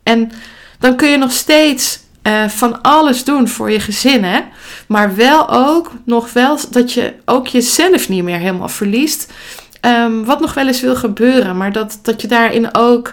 En 0.03 0.33
dan 0.79 0.97
kun 0.97 1.09
je 1.09 1.17
nog 1.17 1.33
steeds 1.33 2.01
uh, 2.23 2.49
van 2.49 2.83
alles 2.83 3.25
doen 3.25 3.49
voor 3.49 3.71
je 3.71 3.81
gezin, 3.81 4.25
hè? 4.25 4.41
maar 4.89 5.17
wel 5.17 5.51
ook 5.51 5.93
nog 6.05 6.33
wel 6.33 6.59
dat 6.71 6.93
je 6.93 7.15
ook 7.25 7.47
jezelf 7.47 8.09
niet 8.09 8.25
meer 8.25 8.39
helemaal 8.39 8.69
verliest. 8.69 9.33
Um, 9.81 10.25
wat 10.25 10.41
nog 10.41 10.55
wel 10.55 10.67
eens 10.67 10.81
wil 10.81 10.97
gebeuren, 10.97 11.57
maar 11.57 11.73
dat, 11.73 11.99
dat 12.03 12.21
je 12.21 12.29
daarin 12.29 12.75
ook 12.75 13.13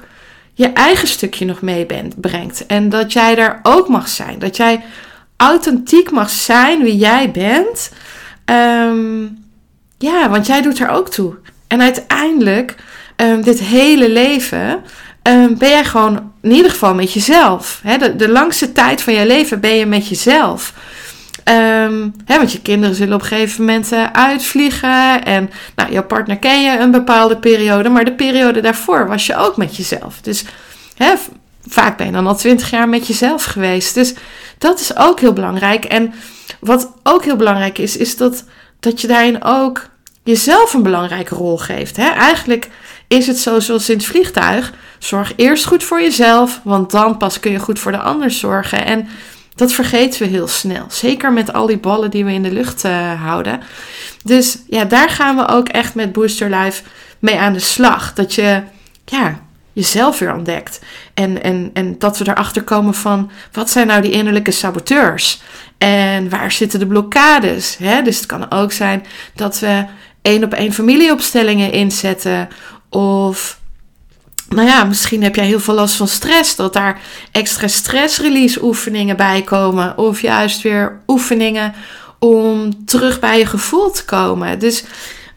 je 0.53 0.67
eigen 0.67 1.07
stukje 1.07 1.45
nog 1.45 1.61
mee 1.61 1.85
bent, 1.85 2.21
brengt. 2.21 2.65
En 2.65 2.89
dat 2.89 3.13
jij 3.13 3.35
daar 3.35 3.59
ook 3.63 3.87
mag 3.87 4.07
zijn. 4.07 4.39
Dat 4.39 4.57
jij 4.57 4.83
authentiek 5.37 6.11
mag 6.11 6.29
zijn 6.29 6.83
wie 6.83 6.97
jij 6.97 7.31
bent. 7.31 7.91
Um, 8.45 9.43
ja, 9.97 10.29
want 10.29 10.47
jij 10.47 10.61
doet 10.61 10.79
er 10.79 10.89
ook 10.89 11.09
toe. 11.09 11.35
En 11.67 11.81
uiteindelijk 11.81 12.75
um, 13.21 13.41
dit 13.41 13.59
hele 13.59 14.09
leven 14.09 14.83
um, 15.23 15.57
ben 15.57 15.69
jij 15.69 15.85
gewoon 15.85 16.31
in 16.41 16.51
ieder 16.51 16.71
geval 16.71 16.93
met 16.93 17.13
jezelf. 17.13 17.79
Hè? 17.83 18.15
De, 18.15 18.29
langste 18.29 18.71
tijd 18.71 19.01
van 19.01 19.13
je 19.13 19.25
leven 19.25 19.59
ben 19.59 19.75
je 19.75 19.85
met 19.85 20.07
jezelf. 20.07 20.73
Um, 21.43 22.13
hè, 22.25 22.37
want 22.37 22.51
je 22.51 22.61
kinderen 22.61 22.95
zullen 22.95 23.13
op 23.13 23.21
een 23.21 23.27
gegeven 23.27 23.65
moment 23.65 23.93
uh, 23.93 24.05
uitvliegen. 24.11 25.23
En 25.25 25.49
nou, 25.75 25.91
jouw 25.91 26.03
partner 26.03 26.37
ken 26.37 26.61
je 26.63 26.79
een 26.79 26.91
bepaalde 26.91 27.37
periode. 27.37 27.89
Maar 27.89 28.05
de 28.05 28.13
periode 28.13 28.61
daarvoor 28.61 29.07
was 29.07 29.25
je 29.25 29.35
ook 29.35 29.57
met 29.57 29.75
jezelf. 29.75 30.21
Dus 30.21 30.45
hè, 30.95 31.13
vaak 31.67 31.97
ben 31.97 32.05
je 32.05 32.11
dan 32.11 32.27
al 32.27 32.35
twintig 32.35 32.69
jaar 32.69 32.89
met 32.89 33.07
jezelf 33.07 33.43
geweest. 33.43 33.93
Dus 33.93 34.13
dat 34.57 34.79
is 34.79 34.97
ook 34.97 35.19
heel 35.19 35.33
belangrijk. 35.33 35.85
En 35.85 36.13
wat 36.59 36.91
ook 37.03 37.23
heel 37.23 37.35
belangrijk 37.35 37.77
is, 37.77 37.97
is 37.97 38.17
dat, 38.17 38.43
dat 38.79 39.01
je 39.01 39.07
daarin 39.07 39.43
ook 39.43 39.87
jezelf 40.23 40.73
een 40.73 40.83
belangrijke 40.83 41.35
rol 41.35 41.57
geeft. 41.57 41.97
Hè? 41.97 42.09
Eigenlijk 42.09 42.69
is 43.09 43.27
het 43.27 43.39
zo 43.39 43.59
zoals 43.59 43.89
in 43.89 43.97
het 43.97 44.05
vliegtuig. 44.05 44.73
Zorg 44.99 45.33
eerst 45.35 45.65
goed 45.65 45.83
voor 45.83 46.01
jezelf, 46.01 46.61
want 46.63 46.91
dan 46.91 47.17
pas 47.17 47.39
kun 47.39 47.51
je 47.51 47.59
goed 47.59 47.79
voor 47.79 47.91
de 47.91 47.99
ander 47.99 48.31
zorgen. 48.31 48.85
En 48.85 49.07
dat 49.55 49.71
vergeten 49.71 50.21
we 50.21 50.27
heel 50.27 50.47
snel. 50.47 50.85
Zeker 50.89 51.33
met 51.33 51.53
al 51.53 51.65
die 51.65 51.77
ballen 51.77 52.11
die 52.11 52.25
we 52.25 52.31
in 52.31 52.43
de 52.43 52.51
lucht 52.51 52.85
uh, 52.85 53.21
houden. 53.21 53.61
Dus 54.23 54.57
ja, 54.67 54.85
daar 54.85 55.09
gaan 55.09 55.35
we 55.35 55.47
ook 55.47 55.67
echt 55.67 55.95
met 55.95 56.13
Booster 56.13 56.49
Life 56.49 56.83
mee 57.19 57.39
aan 57.39 57.53
de 57.53 57.59
slag. 57.59 58.13
Dat 58.13 58.33
je 58.33 58.61
ja, 59.05 59.39
jezelf 59.73 60.19
weer 60.19 60.33
ontdekt. 60.33 60.79
En, 61.13 61.43
en, 61.43 61.69
en 61.73 61.95
dat 61.99 62.17
we 62.17 62.27
erachter 62.29 62.63
komen 62.63 62.93
van 62.93 63.31
wat 63.51 63.69
zijn 63.69 63.87
nou 63.87 64.01
die 64.01 64.11
innerlijke 64.11 64.51
saboteurs? 64.51 65.41
En 65.77 66.29
waar 66.29 66.51
zitten 66.51 66.79
de 66.79 66.87
blokkades? 66.87 67.77
Dus 68.03 68.17
het 68.17 68.25
kan 68.25 68.51
ook 68.51 68.71
zijn 68.71 69.05
dat 69.35 69.59
we 69.59 69.85
één 70.21 70.43
op 70.43 70.53
één 70.53 70.73
familieopstellingen 70.73 71.71
inzetten. 71.71 72.47
Of 72.89 73.59
nou 74.49 74.67
ja, 74.67 74.83
misschien 74.83 75.23
heb 75.23 75.35
jij 75.35 75.45
heel 75.45 75.59
veel 75.59 75.73
last 75.73 75.95
van 75.95 76.07
stress, 76.07 76.55
dat 76.55 76.73
daar 76.73 77.01
extra 77.31 77.67
stress-release 77.67 78.63
oefeningen 78.63 79.17
bij 79.17 79.41
komen. 79.41 79.97
Of 79.97 80.21
juist 80.21 80.61
weer 80.61 81.01
oefeningen 81.07 81.73
om 82.19 82.85
terug 82.85 83.19
bij 83.19 83.37
je 83.37 83.45
gevoel 83.45 83.91
te 83.91 84.05
komen. 84.05 84.59
Dus 84.59 84.83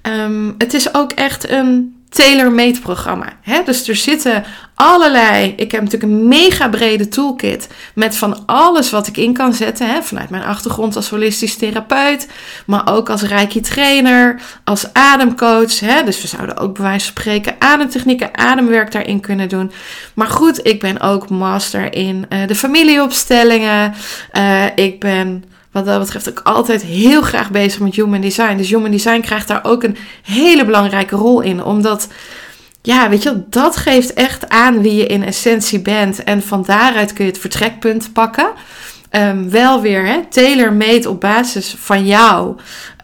um, 0.03 0.55
het 0.59 0.75
is 0.75 0.95
ook 0.95 1.13
echt 1.13 1.51
een 1.51 2.02
tailor-made 2.13 2.81
programma. 2.81 3.27
Hè? 3.41 3.63
Dus 3.65 3.89
er 3.89 3.97
zitten 3.97 4.45
allerlei. 4.75 5.55
Ik 5.57 5.73
heb 5.73 5.83
natuurlijk 5.83 6.13
een 6.13 6.29
mega 6.29 6.69
brede 6.69 7.09
toolkit 7.09 7.69
met 7.95 8.17
van 8.17 8.47
alles 8.47 8.91
wat 8.91 9.07
ik 9.07 9.17
in 9.17 9.33
kan 9.33 9.53
zetten. 9.55 9.87
Hè? 9.87 10.03
Vanuit 10.03 10.31
mijn 10.31 10.45
achtergrond 10.45 10.97
als 10.97 11.11
holistisch 11.11 11.57
therapeut, 11.57 12.29
maar 12.67 12.95
ook 12.95 13.11
als 13.11 13.23
reiki 13.23 13.61
trainer, 13.61 14.41
als 14.65 14.93
ademcoach. 14.93 15.81
Hè? 15.81 16.05
Dus 16.05 16.23
we 16.23 16.29
zouden 16.29 16.57
ook 16.57 16.75
bij 16.75 16.83
wijze 16.85 17.13
van 17.13 17.23
spreken 17.23 17.55
ademtechnieken, 17.59 18.39
ademwerk 18.39 18.93
daarin 18.93 19.21
kunnen 19.21 19.49
doen. 19.49 19.73
Maar 20.15 20.29
goed, 20.29 20.67
ik 20.67 20.81
ben 20.81 21.01
ook 21.01 21.29
master 21.29 21.95
in 21.95 22.27
uh, 22.29 22.47
de 22.47 22.55
familieopstellingen. 22.55 23.95
Uh, 24.33 24.65
ik 24.75 25.01
ben 25.01 25.45
wat 25.73 25.85
dat 25.85 25.99
betreft 26.01 26.29
ook 26.29 26.41
altijd 26.45 26.83
heel 26.83 27.23
graag 27.23 27.51
bezig 27.51 27.81
met 27.81 27.95
human 27.95 28.21
design. 28.21 28.57
Dus 28.57 28.71
human 28.71 28.91
design 28.91 29.21
krijgt 29.21 29.49
daar 29.49 29.65
ook 29.65 29.83
een 29.83 29.97
hele 30.23 30.65
belangrijke 30.65 31.17
rol 31.17 31.41
in. 31.41 31.65
Omdat, 31.65 32.09
ja, 32.83 33.09
weet 33.09 33.23
je, 33.23 33.43
dat 33.49 33.77
geeft 33.77 34.13
echt 34.13 34.49
aan 34.49 34.83
wie 34.83 34.95
je 34.95 35.07
in 35.07 35.25
essentie 35.25 35.81
bent. 35.81 36.25
En 36.25 36.43
van 36.43 36.63
daaruit 36.67 37.13
kun 37.13 37.25
je 37.25 37.31
het 37.31 37.41
vertrekpunt 37.41 38.13
pakken. 38.13 38.51
Um, 39.11 39.51
wel 39.51 39.81
weer 39.81 40.07
hè, 40.07 40.21
tailor-made 40.29 41.09
op 41.09 41.21
basis 41.21 41.75
van 41.79 42.07
jou. 42.07 42.57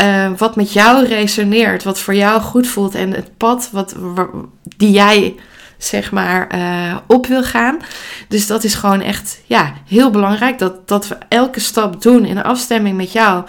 Uh, 0.02 0.30
wat 0.36 0.56
met 0.56 0.72
jou 0.72 1.06
resoneert, 1.06 1.84
wat 1.84 2.00
voor 2.00 2.14
jou 2.14 2.40
goed 2.40 2.66
voelt 2.66 2.94
en 2.94 3.12
het 3.12 3.36
pad 3.36 3.68
wat, 3.72 3.94
die 4.76 4.90
jij 4.90 5.34
zeg 5.78 6.10
maar 6.12 6.54
uh, 6.54 6.96
op 7.06 7.26
wil 7.26 7.42
gaan. 7.42 7.78
Dus 8.28 8.46
dat 8.46 8.64
is 8.64 8.74
gewoon 8.74 9.00
echt 9.00 9.40
ja, 9.44 9.72
heel 9.86 10.10
belangrijk 10.10 10.58
dat, 10.58 10.88
dat 10.88 11.08
we 11.08 11.16
elke 11.28 11.60
stap 11.60 12.02
doen 12.02 12.24
in 12.24 12.42
afstemming 12.42 12.96
met 12.96 13.12
jou. 13.12 13.44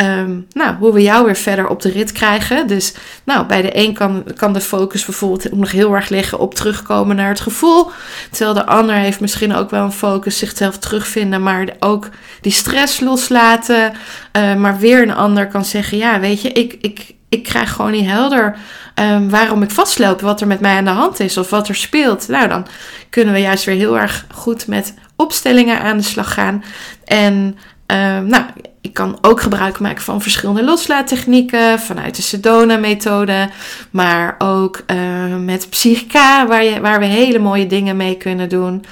Um, 0.00 0.46
nou, 0.52 0.76
hoe 0.76 0.92
we 0.92 1.02
jou 1.02 1.24
weer 1.24 1.36
verder 1.36 1.68
op 1.68 1.82
de 1.82 1.90
rit 1.90 2.12
krijgen. 2.12 2.66
Dus 2.66 2.94
nou, 3.24 3.46
bij 3.46 3.62
de 3.62 3.76
een 3.76 3.94
kan, 3.94 4.24
kan 4.36 4.52
de 4.52 4.60
focus 4.60 5.04
bijvoorbeeld 5.04 5.52
nog 5.52 5.70
heel 5.70 5.94
erg 5.94 6.08
liggen 6.08 6.38
op 6.38 6.54
terugkomen 6.54 7.16
naar 7.16 7.28
het 7.28 7.40
gevoel. 7.40 7.90
Terwijl 8.30 8.54
de 8.54 8.66
ander 8.66 8.94
heeft 8.94 9.20
misschien 9.20 9.54
ook 9.54 9.70
wel 9.70 9.84
een 9.84 9.92
focus 9.92 10.38
zichzelf 10.38 10.78
terugvinden, 10.78 11.42
maar 11.42 11.68
ook 11.78 12.08
die 12.40 12.52
stress 12.52 13.00
loslaten. 13.00 13.92
Uh, 14.36 14.54
maar 14.54 14.78
weer 14.78 15.02
een 15.02 15.14
ander 15.14 15.48
kan 15.48 15.64
zeggen, 15.64 15.98
ja, 15.98 16.20
weet 16.20 16.42
je, 16.42 16.52
ik, 16.52 16.78
ik, 16.80 17.14
ik 17.28 17.42
krijg 17.42 17.72
gewoon 17.72 17.90
niet 17.90 18.06
helder 18.06 18.56
um, 18.94 19.30
waarom 19.30 19.62
ik 19.62 19.70
vastloop, 19.70 20.20
wat 20.20 20.40
er 20.40 20.46
met 20.46 20.60
mij 20.60 20.76
aan 20.76 20.84
de 20.84 20.90
hand 20.90 21.20
is 21.20 21.36
of 21.36 21.50
wat 21.50 21.68
er 21.68 21.74
speelt. 21.74 22.28
Nou, 22.28 22.48
dan 22.48 22.66
kunnen 23.10 23.34
we 23.34 23.40
juist 23.40 23.64
weer 23.64 23.76
heel 23.76 23.98
erg 23.98 24.26
goed 24.32 24.66
met 24.66 24.94
opstellingen 25.16 25.80
aan 25.80 25.96
de 25.96 26.02
slag 26.02 26.34
gaan. 26.34 26.64
En 27.04 27.58
um, 27.86 28.26
nou, 28.26 28.44
ik 28.80 28.94
kan 28.94 29.18
ook 29.20 29.40
gebruik 29.40 29.78
maken 29.78 30.02
van 30.02 30.22
verschillende 30.22 30.64
loslaattechnieken 30.64 31.78
vanuit 31.78 32.16
de 32.16 32.22
Sedona-methode, 32.22 33.48
maar 33.90 34.34
ook 34.38 34.82
uh, 34.86 35.36
met 35.36 35.70
Psychica, 35.70 36.46
waar, 36.46 36.64
je, 36.64 36.80
waar 36.80 36.98
we 36.98 37.04
hele 37.04 37.38
mooie 37.38 37.66
dingen 37.66 37.96
mee 37.96 38.16
kunnen 38.16 38.48
doen. 38.48 38.84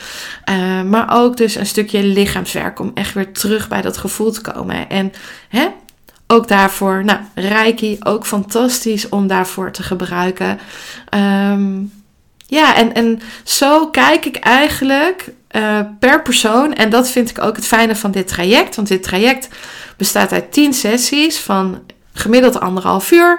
Uh, 0.50 0.82
maar 0.82 1.06
ook 1.10 1.36
dus 1.36 1.54
een 1.54 1.66
stukje 1.66 2.04
lichaamswerk 2.04 2.80
om 2.80 2.90
echt 2.94 3.14
weer 3.14 3.32
terug 3.32 3.68
bij 3.68 3.82
dat 3.82 3.96
gevoel 3.96 4.30
te 4.30 4.40
komen. 4.40 4.88
En 4.88 5.12
hè, 5.48 5.66
ook 6.26 6.48
daarvoor, 6.48 7.04
nou, 7.04 7.18
Reiki, 7.34 7.96
ook 8.00 8.26
fantastisch 8.26 9.08
om 9.08 9.26
daarvoor 9.26 9.70
te 9.70 9.82
gebruiken. 9.82 10.58
Um, 11.50 11.92
ja, 12.46 12.74
en, 12.74 12.94
en 12.94 13.20
zo 13.44 13.88
kijk 13.88 14.24
ik 14.24 14.36
eigenlijk 14.36 15.32
uh, 15.50 15.80
per 15.98 16.22
persoon. 16.22 16.74
En 16.74 16.90
dat 16.90 17.10
vind 17.10 17.30
ik 17.30 17.42
ook 17.42 17.56
het 17.56 17.66
fijne 17.66 17.96
van 17.96 18.10
dit 18.10 18.28
traject. 18.28 18.76
Want 18.76 18.88
dit 18.88 19.02
traject 19.02 19.48
bestaat 19.96 20.32
uit 20.32 20.52
10 20.52 20.72
sessies 20.72 21.38
van 21.38 21.82
gemiddeld 22.12 22.60
anderhalf 22.60 23.10
uur. 23.10 23.38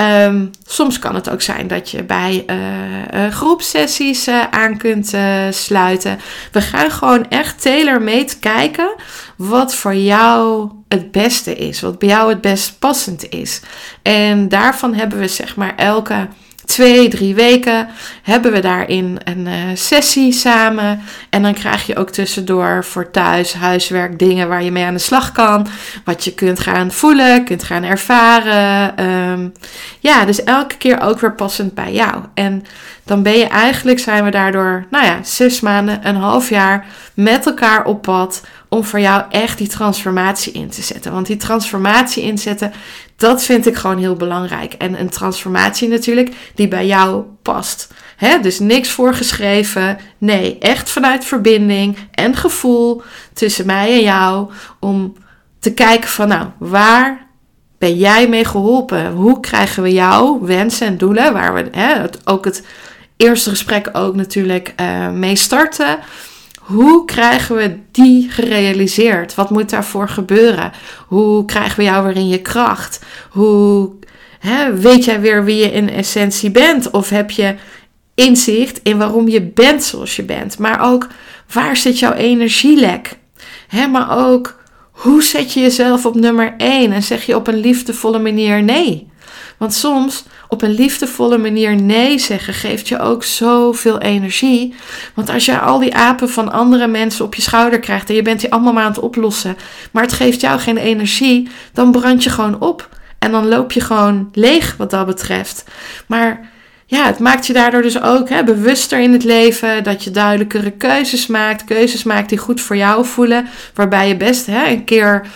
Um, 0.00 0.50
soms 0.66 0.98
kan 0.98 1.14
het 1.14 1.30
ook 1.30 1.42
zijn 1.42 1.66
dat 1.66 1.90
je 1.90 2.02
bij 2.02 2.44
uh, 2.46 3.32
groepsessies 3.32 4.28
aan 4.50 4.76
kunt 4.76 5.12
sluiten. 5.50 6.18
We 6.52 6.60
gaan 6.60 6.90
gewoon 6.90 7.28
echt 7.28 7.62
tailor-made 7.62 8.38
kijken 8.40 8.94
wat 9.36 9.74
voor 9.74 9.94
jou 9.94 10.70
het 10.88 11.12
beste 11.12 11.54
is. 11.54 11.80
Wat 11.80 11.98
bij 11.98 12.08
jou 12.08 12.28
het 12.28 12.40
best 12.40 12.78
passend 12.78 13.28
is. 13.28 13.60
En 14.02 14.48
daarvan 14.48 14.94
hebben 14.94 15.18
we 15.18 15.28
zeg 15.28 15.56
maar 15.56 15.74
elke 15.76 16.28
twee, 16.66 17.08
drie 17.08 17.34
weken 17.34 17.88
hebben 18.22 18.52
we 18.52 18.60
daarin 18.60 19.18
een 19.24 19.46
uh, 19.46 19.54
sessie 19.74 20.32
samen. 20.32 21.00
En 21.30 21.42
dan 21.42 21.54
krijg 21.54 21.86
je 21.86 21.96
ook 21.96 22.10
tussendoor 22.10 22.84
voor 22.84 23.10
thuis, 23.10 23.52
huiswerk, 23.52 24.18
dingen 24.18 24.48
waar 24.48 24.62
je 24.62 24.70
mee 24.70 24.84
aan 24.84 24.94
de 24.94 25.00
slag 25.00 25.32
kan. 25.32 25.66
Wat 26.04 26.24
je 26.24 26.34
kunt 26.34 26.60
gaan 26.60 26.90
voelen, 26.90 27.44
kunt 27.44 27.62
gaan 27.62 27.82
ervaren. 27.82 29.04
Um, 29.06 29.52
ja, 30.00 30.24
dus 30.24 30.44
elke 30.44 30.76
keer 30.76 31.00
ook 31.00 31.20
weer 31.20 31.34
passend 31.34 31.74
bij 31.74 31.92
jou. 31.92 32.14
En 32.34 32.64
dan 33.04 33.22
ben 33.22 33.38
je 33.38 33.46
eigenlijk, 33.46 33.98
zijn 33.98 34.24
we 34.24 34.30
daardoor, 34.30 34.86
nou 34.90 35.04
ja, 35.04 35.18
zes 35.22 35.60
maanden, 35.60 36.08
een 36.08 36.16
half 36.16 36.48
jaar 36.48 36.86
met 37.14 37.46
elkaar 37.46 37.84
op 37.84 38.02
pad 38.02 38.42
om 38.68 38.84
voor 38.84 39.00
jou 39.00 39.22
echt 39.30 39.58
die 39.58 39.68
transformatie 39.68 40.52
in 40.52 40.68
te 40.68 40.82
zetten. 40.82 41.12
Want 41.12 41.26
die 41.26 41.36
transformatie 41.36 42.22
inzetten, 42.22 42.72
dat 43.16 43.42
vind 43.42 43.66
ik 43.66 43.76
gewoon 43.76 43.98
heel 43.98 44.16
belangrijk. 44.16 44.72
En 44.72 45.00
een 45.00 45.08
transformatie 45.08 45.88
natuurlijk 45.88 46.34
die 46.54 46.68
bij 46.68 46.86
jou 46.86 47.24
past. 47.42 47.88
He, 48.16 48.40
dus 48.40 48.58
niks 48.58 48.88
voorgeschreven. 48.88 49.98
Nee, 50.18 50.58
echt 50.58 50.90
vanuit 50.90 51.24
verbinding 51.24 51.96
en 52.10 52.36
gevoel 52.36 53.02
tussen 53.32 53.66
mij 53.66 53.92
en 53.92 54.02
jou. 54.02 54.50
Om 54.80 55.14
te 55.58 55.72
kijken 55.72 56.08
van 56.08 56.28
nou, 56.28 56.46
waar 56.58 57.26
ben 57.78 57.96
jij 57.96 58.28
mee 58.28 58.44
geholpen? 58.44 59.10
Hoe 59.12 59.40
krijgen 59.40 59.82
we 59.82 59.92
jouw 59.92 60.40
wensen 60.40 60.86
en 60.86 60.98
doelen? 60.98 61.32
Waar 61.32 61.54
we 61.54 61.68
he, 61.70 62.04
ook 62.24 62.44
het 62.44 62.62
eerste 63.16 63.50
gesprek 63.50 63.88
ook 63.92 64.14
natuurlijk 64.14 64.74
uh, 64.80 65.10
mee 65.10 65.36
starten. 65.36 65.98
Hoe 66.66 67.04
krijgen 67.04 67.56
we 67.56 67.78
die 67.90 68.30
gerealiseerd? 68.30 69.34
Wat 69.34 69.50
moet 69.50 69.70
daarvoor 69.70 70.08
gebeuren? 70.08 70.72
Hoe 71.06 71.44
krijgen 71.44 71.76
we 71.76 71.82
jou 71.82 72.06
weer 72.06 72.16
in 72.16 72.28
je 72.28 72.42
kracht? 72.42 73.04
Hoe 73.30 73.90
hè, 74.38 74.76
weet 74.76 75.04
jij 75.04 75.20
weer 75.20 75.44
wie 75.44 75.56
je 75.56 75.72
in 75.72 75.90
essentie 75.90 76.50
bent? 76.50 76.90
Of 76.90 77.08
heb 77.08 77.30
je 77.30 77.54
inzicht 78.14 78.80
in 78.82 78.98
waarom 78.98 79.28
je 79.28 79.42
bent 79.42 79.84
zoals 79.84 80.16
je 80.16 80.22
bent? 80.22 80.58
Maar 80.58 80.80
ook 80.80 81.08
waar 81.52 81.76
zit 81.76 81.98
jouw 81.98 82.12
energielek? 82.12 83.18
Hè, 83.68 83.86
maar 83.86 84.28
ook 84.28 84.62
hoe 84.90 85.22
zet 85.22 85.52
je 85.52 85.60
jezelf 85.60 86.06
op 86.06 86.14
nummer 86.14 86.54
1 86.56 86.92
en 86.92 87.02
zeg 87.02 87.26
je 87.26 87.36
op 87.36 87.46
een 87.46 87.60
liefdevolle 87.60 88.18
manier 88.18 88.62
nee? 88.62 89.08
Want 89.58 89.74
soms 89.74 90.24
op 90.48 90.62
een 90.62 90.74
liefdevolle 90.74 91.38
manier 91.38 91.76
nee 91.82 92.18
zeggen 92.18 92.54
geeft 92.54 92.88
je 92.88 92.98
ook 92.98 93.24
zoveel 93.24 94.00
energie. 94.00 94.74
Want 95.14 95.28
als 95.28 95.44
je 95.44 95.58
al 95.58 95.78
die 95.78 95.94
apen 95.94 96.28
van 96.28 96.52
andere 96.52 96.86
mensen 96.86 97.24
op 97.24 97.34
je 97.34 97.42
schouder 97.42 97.80
krijgt 97.80 98.08
en 98.08 98.14
je 98.14 98.22
bent 98.22 98.40
die 98.40 98.52
allemaal 98.52 98.72
maar 98.72 98.84
aan 98.84 98.90
het 98.90 99.00
oplossen, 99.00 99.56
maar 99.90 100.02
het 100.02 100.12
geeft 100.12 100.40
jou 100.40 100.58
geen 100.60 100.76
energie, 100.76 101.48
dan 101.72 101.90
brand 101.90 102.24
je 102.24 102.30
gewoon 102.30 102.60
op. 102.60 102.88
En 103.18 103.30
dan 103.32 103.48
loop 103.48 103.72
je 103.72 103.80
gewoon 103.80 104.28
leeg 104.32 104.76
wat 104.76 104.90
dat 104.90 105.06
betreft. 105.06 105.64
Maar 106.06 106.50
ja, 106.86 107.06
het 107.06 107.18
maakt 107.18 107.46
je 107.46 107.52
daardoor 107.52 107.82
dus 107.82 108.02
ook 108.02 108.28
hè, 108.28 108.44
bewuster 108.44 109.00
in 109.00 109.12
het 109.12 109.24
leven. 109.24 109.84
Dat 109.84 110.04
je 110.04 110.10
duidelijkere 110.10 110.70
keuzes 110.70 111.26
maakt. 111.26 111.64
Keuzes 111.64 112.02
maakt 112.02 112.28
die 112.28 112.38
goed 112.38 112.60
voor 112.60 112.76
jou 112.76 113.04
voelen. 113.04 113.48
Waarbij 113.74 114.08
je 114.08 114.16
best 114.16 114.46
hè, 114.46 114.66
een 114.66 114.84
keer 114.84 115.26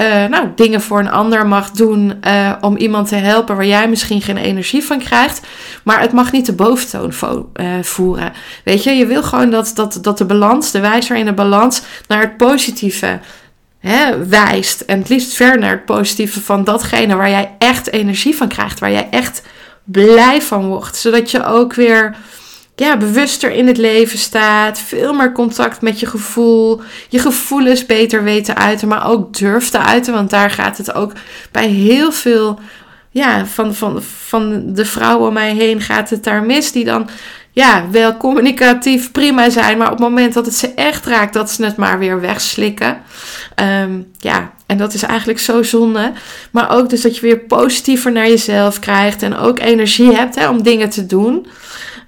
uh, 0.00 0.24
nou, 0.24 0.48
dingen 0.54 0.80
voor 0.80 0.98
een 0.98 1.10
ander 1.10 1.46
mag 1.46 1.70
doen 1.70 2.12
uh, 2.26 2.52
om 2.60 2.76
iemand 2.76 3.08
te 3.08 3.14
helpen 3.14 3.56
waar 3.56 3.66
jij 3.66 3.88
misschien 3.88 4.22
geen 4.22 4.36
energie 4.36 4.84
van 4.84 4.98
krijgt. 4.98 5.40
Maar 5.84 6.00
het 6.00 6.12
mag 6.12 6.32
niet 6.32 6.46
de 6.46 6.52
boventoon 6.52 7.12
uh, 7.54 7.66
voeren. 7.82 8.32
Weet 8.64 8.84
je, 8.84 8.90
je 8.90 9.06
wil 9.06 9.22
gewoon 9.22 9.50
dat, 9.50 9.72
dat, 9.74 9.98
dat 10.02 10.18
de 10.18 10.24
balans, 10.24 10.70
de 10.70 10.80
wijzer 10.80 11.16
in 11.16 11.24
de 11.24 11.32
balans, 11.32 11.82
naar 12.08 12.20
het 12.20 12.36
positieve 12.36 13.18
hè, 13.78 14.26
wijst. 14.26 14.80
En 14.80 14.98
het 14.98 15.08
liefst 15.08 15.34
ver 15.34 15.58
naar 15.58 15.70
het 15.70 15.84
positieve 15.84 16.40
van 16.40 16.64
datgene 16.64 17.16
waar 17.16 17.30
jij 17.30 17.54
echt 17.58 17.92
energie 17.92 18.36
van 18.36 18.48
krijgt. 18.48 18.80
Waar 18.80 18.92
jij 18.92 19.08
echt 19.10 19.42
blij 19.84 20.42
van 20.42 20.66
wordt. 20.66 20.96
Zodat 20.96 21.30
je 21.30 21.44
ook 21.44 21.74
weer 21.74 22.16
ja, 22.80 22.96
bewuster 22.96 23.50
in 23.50 23.66
het 23.66 23.76
leven 23.76 24.18
staat. 24.18 24.78
Veel 24.78 25.12
meer 25.12 25.32
contact 25.32 25.80
met 25.80 26.00
je 26.00 26.06
gevoel. 26.06 26.80
Je 27.08 27.18
gevoelens 27.18 27.86
beter 27.86 28.22
weten 28.22 28.56
uiten, 28.56 28.88
maar 28.88 29.06
ook 29.08 29.36
durft 29.36 29.70
te 29.70 29.78
uiten. 29.78 30.12
Want 30.12 30.30
daar 30.30 30.50
gaat 30.50 30.76
het 30.76 30.94
ook 30.94 31.12
bij 31.50 31.66
heel 31.66 32.12
veel 32.12 32.58
ja, 33.10 33.46
van, 33.46 33.74
van, 33.74 34.02
van 34.02 34.74
de 34.74 34.84
vrouwen 34.84 35.28
om 35.28 35.34
mij 35.34 35.54
heen 35.54 35.80
gaat 35.80 36.10
het 36.10 36.24
daar 36.24 36.42
mis. 36.42 36.72
Die 36.72 36.84
dan 36.84 37.08
ja, 37.50 37.90
wel 37.90 38.16
communicatief 38.16 39.12
prima 39.12 39.50
zijn. 39.50 39.78
Maar 39.78 39.92
op 39.92 39.98
het 39.98 40.08
moment 40.08 40.34
dat 40.34 40.46
het 40.46 40.54
ze 40.54 40.74
echt 40.74 41.06
raakt, 41.06 41.32
dat 41.32 41.50
ze 41.50 41.64
het 41.64 41.76
maar 41.76 41.98
weer 41.98 42.20
wegslikken. 42.20 42.98
Um, 43.82 44.10
ja, 44.18 44.52
en 44.66 44.78
dat 44.78 44.94
is 44.94 45.02
eigenlijk 45.02 45.38
zo 45.38 45.62
zonde. 45.62 46.12
Maar 46.50 46.70
ook 46.76 46.90
dus 46.90 47.00
dat 47.00 47.14
je 47.14 47.20
weer 47.20 47.38
positiever 47.38 48.12
naar 48.12 48.28
jezelf 48.28 48.78
krijgt. 48.78 49.22
En 49.22 49.36
ook 49.36 49.58
energie 49.58 50.14
hebt 50.14 50.34
hè, 50.34 50.48
om 50.48 50.62
dingen 50.62 50.90
te 50.90 51.06
doen 51.06 51.46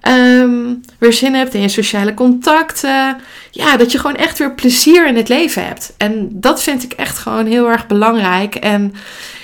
um, 0.08 0.80
weer 0.98 1.12
zin 1.12 1.34
hebt 1.34 1.54
in 1.54 1.60
je 1.60 1.68
sociale 1.68 2.14
contacten. 2.14 3.16
Ja, 3.50 3.76
dat 3.76 3.92
je 3.92 3.98
gewoon 3.98 4.16
echt 4.16 4.38
weer 4.38 4.54
plezier 4.54 5.06
in 5.06 5.16
het 5.16 5.28
leven 5.28 5.66
hebt. 5.66 5.94
En 5.96 6.28
dat 6.32 6.62
vind 6.62 6.82
ik 6.82 6.92
echt 6.92 7.18
gewoon 7.18 7.46
heel 7.46 7.68
erg 7.68 7.86
belangrijk. 7.86 8.54
En 8.54 8.94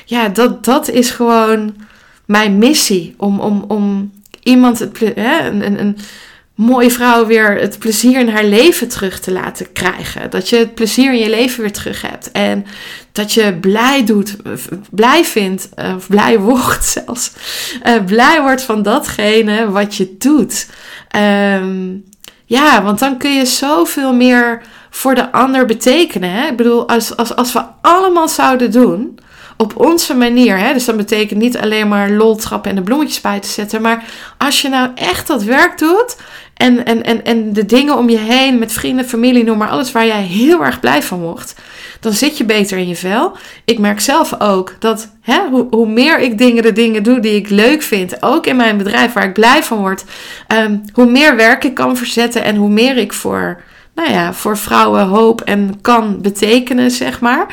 ja, 0.05 0.29
dat, 0.29 0.65
dat 0.65 0.89
is 0.89 1.11
gewoon 1.11 1.75
mijn 2.25 2.59
missie. 2.59 3.15
Om, 3.17 3.41
om, 3.41 3.65
om 3.69 4.13
iemand, 4.43 4.79
het, 4.79 4.99
hè, 5.15 5.49
een, 5.49 5.81
een, 5.81 5.97
mooie 6.59 6.91
vrouw 6.91 7.27
weer 7.27 7.61
het 7.61 7.79
plezier 7.79 8.21
in 8.21 8.29
haar 8.29 8.45
leven 8.45 8.89
terug 8.89 9.21
te 9.21 9.33
laten 9.33 9.73
krijgen. 9.73 10.31
Dat 10.31 10.49
je 10.49 10.57
het 10.57 10.75
plezier 10.75 11.13
in 11.13 11.19
je 11.19 11.31
leven 11.31 11.61
weer 11.61 11.73
terug 11.73 12.03
hebt. 12.03 12.31
En 12.33 12.67
dat 13.13 13.33
je 13.33 13.55
blij 13.55 14.05
doet, 14.05 14.37
blij 14.91 15.25
vindt, 15.25 15.69
eh, 15.75 15.95
of 15.97 16.07
blij 16.07 16.39
wordt 16.49 16.85
zelfs. 16.85 17.33
Uh, 17.87 18.05
blij 18.05 18.43
wordt 18.43 18.63
van 18.63 18.83
datgene 18.83 19.71
wat 19.71 19.97
je 19.97 20.17
doet. 20.19 20.69
Um, 21.17 22.05
ja, 22.45 22.83
want 22.83 22.99
dan 22.99 23.19
kun 23.19 23.33
je 23.33 23.47
zoveel 23.47 24.15
meer 24.15 24.63
voor 24.91 25.15
de 25.15 25.33
ander 25.33 25.67
betekenen. 25.67 26.31
Hè? 26.31 26.47
Ik 26.47 26.57
bedoel, 26.57 26.89
als, 26.89 27.17
als, 27.17 27.37
als 27.37 27.53
we 27.53 27.63
allemaal 27.81 28.29
zouden 28.29 28.71
doen 28.71 29.19
op 29.59 29.77
onze 29.77 30.15
manier. 30.15 30.59
Hè? 30.59 30.73
Dus 30.73 30.85
dat 30.85 30.97
betekent 30.97 31.41
niet 31.41 31.59
alleen 31.59 31.89
maar 31.89 32.11
lol 32.11 32.37
trappen 32.37 32.71
en 32.71 32.77
de 32.77 32.83
bloemetjes 32.83 33.21
bij 33.21 33.41
te 33.41 33.49
zetten. 33.49 33.83
Maar 33.83 34.05
als 34.39 34.63
je 34.63 34.69
nou 34.69 34.91
echt 34.95 35.27
dat 35.27 35.43
werk 35.43 35.79
doet. 35.79 36.17
En, 36.59 36.85
en, 36.85 37.05
en, 37.05 37.25
en 37.25 37.53
de 37.53 37.67
dingen 37.67 37.97
om 37.97 38.09
je 38.09 38.19
heen, 38.19 38.59
met 38.59 38.73
vrienden, 38.73 39.05
familie, 39.05 39.45
noem 39.45 39.59
maar 39.59 39.69
alles 39.69 39.93
waar 39.93 40.07
jij 40.07 40.23
heel 40.23 40.65
erg 40.65 40.81
blij 40.81 41.03
van 41.03 41.19
wordt. 41.19 41.55
Dan 42.01 42.13
zit 42.13 42.39
je 42.39 42.45
beter 42.45 42.79
in 42.79 42.89
je 42.89 42.97
vel. 42.97 43.37
Ik 43.65 43.79
merk 43.79 44.01
zelf 44.01 44.41
ook 44.41 44.77
dat 44.79 45.13
hè, 45.21 45.39
hoe, 45.51 45.67
hoe 45.71 45.89
meer 45.89 46.19
ik 46.19 46.39
dingen, 46.39 46.63
de 46.63 46.73
dingen 46.73 47.03
doe 47.03 47.21
die 47.21 47.35
ik 47.35 47.49
leuk 47.49 47.83
vind, 47.83 48.23
ook 48.23 48.47
in 48.47 48.57
mijn 48.57 48.77
bedrijf 48.77 49.13
waar 49.13 49.25
ik 49.25 49.33
blij 49.33 49.63
van 49.63 49.79
word, 49.79 50.05
ehm, 50.47 50.77
hoe 50.93 51.07
meer 51.07 51.37
werk 51.37 51.65
ik 51.65 51.75
kan 51.75 51.97
verzetten 51.97 52.43
en 52.43 52.57
hoe 52.57 52.71
meer 52.71 52.97
ik 52.97 53.13
voor, 53.13 53.63
nou 53.95 54.11
ja, 54.11 54.33
voor 54.33 54.59
vrouwen 54.59 55.07
hoop 55.07 55.41
en 55.41 55.79
kan 55.81 56.21
betekenen, 56.21 56.91
zeg 56.91 57.21
maar. 57.21 57.47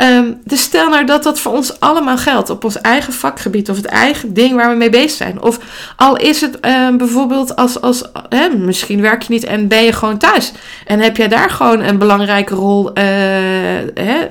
Um, 0.00 0.40
dus 0.44 0.62
stel 0.62 0.88
nou 0.88 1.04
dat 1.04 1.22
dat 1.22 1.40
voor 1.40 1.52
ons 1.52 1.80
allemaal 1.80 2.16
geldt 2.18 2.50
op 2.50 2.64
ons 2.64 2.80
eigen 2.80 3.12
vakgebied 3.12 3.70
of 3.70 3.76
het 3.76 3.86
eigen 3.86 4.34
ding 4.34 4.54
waar 4.54 4.70
we 4.70 4.76
mee 4.76 4.90
bezig 4.90 5.10
zijn. 5.10 5.42
Of 5.42 5.58
al 5.96 6.16
is 6.16 6.40
het 6.40 6.66
um, 6.66 6.96
bijvoorbeeld 6.96 7.56
als, 7.56 7.80
als 7.80 8.02
hè, 8.28 8.48
misschien 8.48 9.00
werk 9.00 9.22
je 9.22 9.32
niet 9.32 9.44
en 9.44 9.68
ben 9.68 9.82
je 9.84 9.92
gewoon 9.92 10.18
thuis. 10.18 10.52
En 10.86 11.00
heb 11.00 11.16
jij 11.16 11.28
daar 11.28 11.50
gewoon 11.50 11.80
een 11.80 11.98
belangrijke 11.98 12.54
rol 12.54 12.90
hè, 12.94 13.82
uh, 13.84 14.28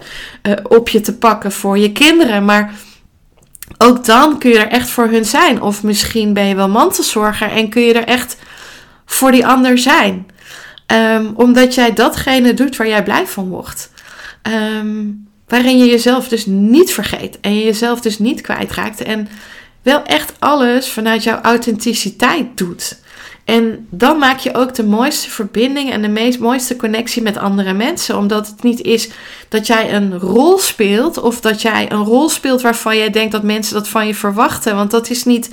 op 0.63 0.89
je 0.89 1.01
te 1.01 1.17
pakken 1.17 1.51
voor 1.51 1.77
je 1.77 1.91
kinderen. 1.91 2.45
Maar 2.45 2.73
ook 3.77 4.05
dan 4.05 4.37
kun 4.37 4.49
je 4.49 4.59
er 4.59 4.71
echt 4.71 4.89
voor 4.89 5.07
hun 5.07 5.25
zijn. 5.25 5.61
Of 5.61 5.83
misschien 5.83 6.33
ben 6.33 6.45
je 6.45 6.55
wel 6.55 6.69
mantelzorger 6.69 7.51
en 7.51 7.69
kun 7.69 7.81
je 7.81 7.93
er 7.93 8.07
echt 8.07 8.37
voor 9.05 9.31
die 9.31 9.47
ander 9.47 9.77
zijn. 9.77 10.27
Um, 11.15 11.31
omdat 11.35 11.75
jij 11.75 11.93
datgene 11.93 12.53
doet 12.53 12.77
waar 12.77 12.87
jij 12.87 13.03
blij 13.03 13.27
van 13.27 13.49
wordt. 13.49 13.91
Um, 14.77 15.29
Waarin 15.51 15.77
je 15.77 15.85
jezelf 15.85 16.27
dus 16.27 16.45
niet 16.45 16.91
vergeet 16.91 17.39
en 17.41 17.55
je 17.55 17.63
jezelf 17.63 18.01
dus 18.01 18.19
niet 18.19 18.41
kwijtraakt. 18.41 19.03
En 19.03 19.27
wel 19.81 20.03
echt 20.03 20.33
alles 20.39 20.89
vanuit 20.89 21.23
jouw 21.23 21.41
authenticiteit 21.41 22.57
doet. 22.57 22.99
En 23.45 23.87
dan 23.89 24.17
maak 24.17 24.39
je 24.39 24.53
ook 24.53 24.73
de 24.75 24.83
mooiste 24.83 25.29
verbinding 25.29 25.91
en 25.91 26.01
de 26.01 26.07
meest 26.07 26.39
mooiste 26.39 26.75
connectie 26.75 27.21
met 27.21 27.37
andere 27.37 27.73
mensen. 27.73 28.17
Omdat 28.17 28.47
het 28.47 28.63
niet 28.63 28.81
is 28.81 29.09
dat 29.49 29.67
jij 29.67 29.93
een 29.93 30.19
rol 30.19 30.57
speelt 30.59 31.17
of 31.17 31.41
dat 31.41 31.61
jij 31.61 31.91
een 31.91 32.03
rol 32.03 32.29
speelt 32.29 32.61
waarvan 32.61 32.97
jij 32.97 33.09
denkt 33.09 33.31
dat 33.31 33.43
mensen 33.43 33.73
dat 33.73 33.87
van 33.87 34.07
je 34.07 34.15
verwachten. 34.15 34.75
Want 34.75 34.91
dat 34.91 35.09
is 35.09 35.23
niet 35.23 35.49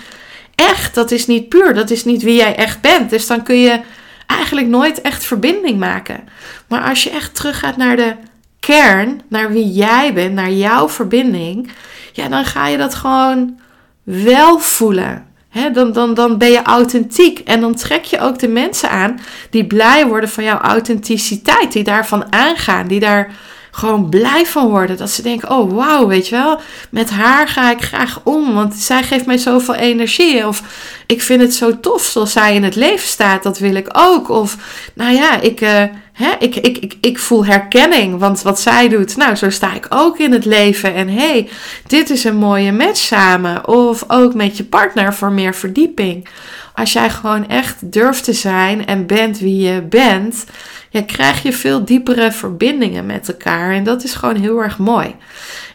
echt, 0.55 0.95
dat 0.95 1.11
is 1.11 1.27
niet 1.27 1.49
puur, 1.49 1.75
dat 1.75 1.91
is 1.91 2.05
niet 2.05 2.23
wie 2.23 2.37
jij 2.37 2.57
echt 2.57 2.81
bent. 2.81 3.11
Dus 3.11 3.27
dan 3.27 3.43
kun 3.43 3.59
je 3.59 3.81
eigenlijk 4.27 4.67
nooit 4.67 5.01
echt 5.01 5.25
verbinding 5.25 5.79
maken. 5.79 6.29
Maar 6.69 6.89
als 6.89 7.03
je 7.03 7.11
echt 7.11 7.35
teruggaat 7.35 7.77
naar 7.77 7.97
de 7.97 8.15
kern, 8.61 9.21
naar 9.29 9.53
wie 9.53 9.73
jij 9.73 10.13
bent, 10.15 10.35
naar 10.35 10.51
jouw 10.51 10.89
verbinding, 10.89 11.71
ja, 12.13 12.29
dan 12.29 12.45
ga 12.45 12.67
je 12.67 12.77
dat 12.77 12.95
gewoon 12.95 13.59
wel 14.03 14.59
voelen. 14.59 15.27
Dan, 15.73 15.93
dan, 15.93 16.15
dan 16.15 16.39
ben 16.39 16.51
je 16.51 16.63
authentiek 16.63 17.39
en 17.39 17.61
dan 17.61 17.75
trek 17.75 18.05
je 18.05 18.21
ook 18.21 18.39
de 18.39 18.49
mensen 18.49 18.91
aan 18.91 19.21
die 19.51 19.67
blij 19.67 20.07
worden 20.07 20.29
van 20.29 20.45
jouw 20.45 20.59
authenticiteit, 20.59 21.73
die 21.73 21.85
daarvan 21.85 22.33
aangaan, 22.33 22.87
die 22.87 23.01
daar 23.01 23.33
gewoon 23.71 24.09
blij 24.09 24.47
van 24.47 24.69
worden. 24.69 24.97
Dat 24.97 25.11
ze 25.11 25.23
denken: 25.23 25.51
oh 25.51 25.73
wauw, 25.73 26.07
weet 26.07 26.29
je 26.29 26.37
wel, 26.37 26.61
met 26.91 27.11
haar 27.11 27.49
ga 27.49 27.71
ik 27.71 27.83
graag 27.83 28.21
om, 28.25 28.55
want 28.55 28.75
zij 28.75 29.03
geeft 29.03 29.27
mij 29.27 29.39
zoveel 29.39 29.75
energie. 29.75 30.47
Of 30.47 30.63
ik 31.07 31.23
vind 31.23 31.41
het 31.41 31.55
zo 31.55 31.81
tof 31.81 32.03
zoals 32.03 32.33
zij 32.33 32.55
in 32.55 32.65
het 32.65 32.77
leven 32.77 33.09
staat, 33.09 33.43
dat 33.43 33.59
wil 33.59 33.75
ik 33.75 33.89
ook. 33.93 34.29
Of 34.29 34.57
nou 34.95 35.13
ja, 35.13 35.41
ik. 35.41 35.61
Uh, 35.61 35.83
Hè, 36.19 36.33
ik, 36.39 36.57
ik, 36.57 36.79
ik, 36.79 36.97
ik 37.01 37.19
voel 37.19 37.45
herkenning, 37.45 38.19
want 38.19 38.43
wat 38.43 38.61
zij 38.61 38.89
doet, 38.89 39.17
nou, 39.17 39.35
zo 39.35 39.51
sta 39.51 39.75
ik 39.75 39.87
ook 39.89 40.19
in 40.19 40.33
het 40.33 40.45
leven. 40.45 40.95
En 40.95 41.09
hé, 41.09 41.31
hey, 41.31 41.49
dit 41.87 42.11
is 42.11 42.25
een 42.25 42.37
mooie 42.37 42.73
match 42.73 43.01
samen. 43.01 43.69
Of 43.69 44.05
ook 44.09 44.35
met 44.35 44.57
je 44.57 44.65
partner 44.65 45.15
voor 45.15 45.33
meer 45.33 45.55
verdieping. 45.55 46.29
Als 46.75 46.93
jij 46.93 47.11
gewoon 47.11 47.49
echt 47.49 47.93
durft 47.93 48.25
te 48.25 48.33
zijn 48.33 48.87
en 48.87 49.07
bent 49.07 49.39
wie 49.39 49.73
je 49.73 49.83
bent, 49.83 50.45
ja, 50.91 51.03
krijg 51.03 51.43
je 51.43 51.53
veel 51.53 51.85
diepere 51.85 52.33
verbindingen 52.33 53.07
met 53.07 53.29
elkaar. 53.29 53.73
En 53.73 53.85
dat 53.85 54.05
is 54.05 54.15
gewoon 54.15 54.37
heel 54.37 54.63
erg 54.63 54.79
mooi. 54.79 55.15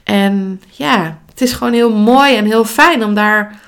En 0.04 0.62
ja, 0.70 1.20
het 1.30 1.42
is 1.42 1.52
gewoon 1.54 1.74
heel 1.74 1.94
mooi 1.96 2.36
en 2.36 2.46
heel 2.46 2.66
fijn 2.66 3.04
om 3.04 3.14
daar, 3.14 3.60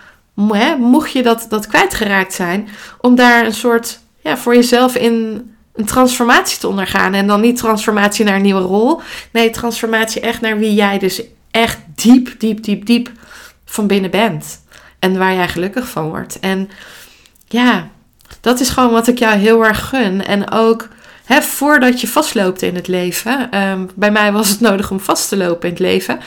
hè, 0.47 0.75
mocht 0.75 1.11
je 1.11 1.23
dat, 1.23 1.45
dat 1.49 1.67
kwijtgeraakt 1.67 2.33
zijn, 2.33 2.69
om 3.01 3.15
daar 3.15 3.45
een 3.45 3.53
soort 3.53 3.99
ja, 4.21 4.38
voor 4.38 4.55
jezelf 4.55 4.95
in 4.95 5.49
een 5.75 5.85
transformatie 5.85 6.59
te 6.59 6.67
ondergaan. 6.67 7.13
En 7.13 7.27
dan 7.27 7.41
niet 7.41 7.57
transformatie 7.57 8.25
naar 8.25 8.35
een 8.35 8.41
nieuwe 8.41 8.61
rol. 8.61 9.01
Nee, 9.31 9.49
transformatie 9.49 10.21
echt 10.21 10.41
naar 10.41 10.57
wie 10.57 10.73
jij 10.73 10.99
dus 10.99 11.21
echt 11.51 11.77
diep, 11.95 12.39
diep, 12.39 12.63
diep, 12.63 12.85
diep 12.85 13.11
van 13.65 13.88
binnen 13.88 14.11
bent. 14.11 14.63
En 14.99 15.17
waar 15.17 15.33
jij 15.33 15.47
gelukkig 15.47 15.89
van 15.89 16.09
wordt. 16.09 16.39
En 16.39 16.69
ja, 17.47 17.89
dat 18.41 18.59
is 18.59 18.69
gewoon 18.69 18.91
wat 18.91 19.07
ik 19.07 19.19
jou 19.19 19.35
heel 19.35 19.65
erg 19.65 19.89
gun. 19.89 20.25
En 20.25 20.51
ook 20.51 20.88
hè, 21.25 21.41
voordat 21.41 22.01
je 22.01 22.07
vastloopt 22.07 22.61
in 22.61 22.75
het 22.75 22.88
leven. 22.88 23.61
Um, 23.61 23.89
bij 23.95 24.11
mij 24.11 24.31
was 24.31 24.49
het 24.49 24.59
nodig 24.59 24.91
om 24.91 24.99
vast 24.99 25.29
te 25.29 25.38
lopen 25.38 25.67
in 25.67 25.73
het 25.73 25.83
leven. 25.83 26.19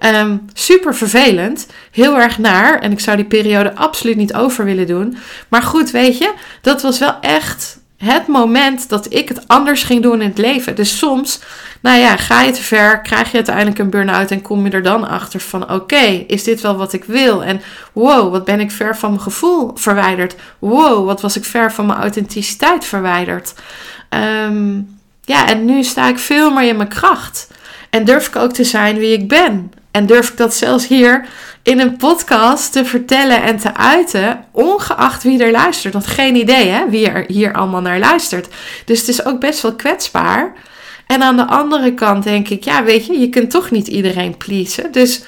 Um, 0.00 0.44
super 0.52 0.94
vervelend. 0.94 1.66
Heel 1.90 2.18
erg 2.18 2.38
naar. 2.38 2.78
En 2.78 2.92
ik 2.92 3.00
zou 3.00 3.16
die 3.16 3.26
periode 3.26 3.74
absoluut 3.74 4.16
niet 4.16 4.34
over 4.34 4.64
willen 4.64 4.86
doen. 4.86 5.16
Maar 5.48 5.62
goed, 5.62 5.90
weet 5.90 6.18
je, 6.18 6.34
dat 6.60 6.82
was 6.82 6.98
wel 6.98 7.20
echt 7.20 7.82
het 7.96 8.26
moment 8.26 8.88
dat 8.88 9.12
ik 9.12 9.28
het 9.28 9.48
anders 9.48 9.82
ging 9.82 10.02
doen 10.02 10.20
in 10.20 10.28
het 10.28 10.38
leven. 10.38 10.76
Dus 10.76 10.98
soms, 10.98 11.40
nou 11.80 11.98
ja, 11.98 12.16
ga 12.16 12.42
je 12.42 12.52
te 12.52 12.62
ver, 12.62 13.00
krijg 13.00 13.30
je 13.30 13.36
uiteindelijk 13.36 13.78
een 13.78 13.90
burn-out 13.90 14.30
en 14.30 14.42
kom 14.42 14.64
je 14.64 14.70
er 14.70 14.82
dan 14.82 15.08
achter 15.08 15.40
van: 15.40 15.70
oké, 15.72 16.24
is 16.26 16.44
dit 16.44 16.60
wel 16.60 16.76
wat 16.76 16.92
ik 16.92 17.04
wil? 17.04 17.44
En 17.44 17.60
wow, 17.92 18.30
wat 18.30 18.44
ben 18.44 18.60
ik 18.60 18.70
ver 18.70 18.96
van 18.96 19.10
mijn 19.10 19.22
gevoel 19.22 19.70
verwijderd? 19.74 20.34
Wow, 20.58 21.06
wat 21.06 21.20
was 21.20 21.36
ik 21.36 21.44
ver 21.44 21.72
van 21.72 21.86
mijn 21.86 21.98
authenticiteit 21.98 22.84
verwijderd? 22.84 23.54
Um, 24.46 24.98
ja, 25.24 25.48
en 25.48 25.64
nu 25.64 25.82
sta 25.82 26.08
ik 26.08 26.18
veel 26.18 26.50
meer 26.50 26.68
in 26.68 26.76
mijn 26.76 26.88
kracht. 26.88 27.48
En 27.90 28.04
durf 28.04 28.26
ik 28.26 28.36
ook 28.36 28.52
te 28.52 28.64
zijn 28.64 28.96
wie 28.96 29.12
ik 29.12 29.28
ben. 29.28 29.72
En 29.94 30.06
durf 30.06 30.30
ik 30.30 30.36
dat 30.36 30.54
zelfs 30.54 30.86
hier 30.86 31.26
in 31.62 31.80
een 31.80 31.96
podcast 31.96 32.72
te 32.72 32.84
vertellen 32.84 33.42
en 33.42 33.58
te 33.58 33.74
uiten, 33.74 34.44
ongeacht 34.52 35.22
wie 35.22 35.42
er 35.42 35.50
luistert. 35.50 35.92
Want 35.92 36.06
geen 36.06 36.36
idee 36.36 36.68
hè, 36.68 36.88
wie 36.88 37.08
er 37.08 37.24
hier 37.26 37.52
allemaal 37.52 37.80
naar 37.80 37.98
luistert. 37.98 38.48
Dus 38.84 38.98
het 38.98 39.08
is 39.08 39.24
ook 39.24 39.40
best 39.40 39.60
wel 39.60 39.74
kwetsbaar. 39.74 40.52
En 41.06 41.22
aan 41.22 41.36
de 41.36 41.46
andere 41.46 41.94
kant 41.94 42.24
denk 42.24 42.48
ik, 42.48 42.64
ja, 42.64 42.84
weet 42.84 43.06
je, 43.06 43.18
je 43.18 43.28
kunt 43.28 43.50
toch 43.50 43.70
niet 43.70 43.88
iedereen 43.88 44.36
pleasen. 44.36 44.92
Dus 44.92 45.24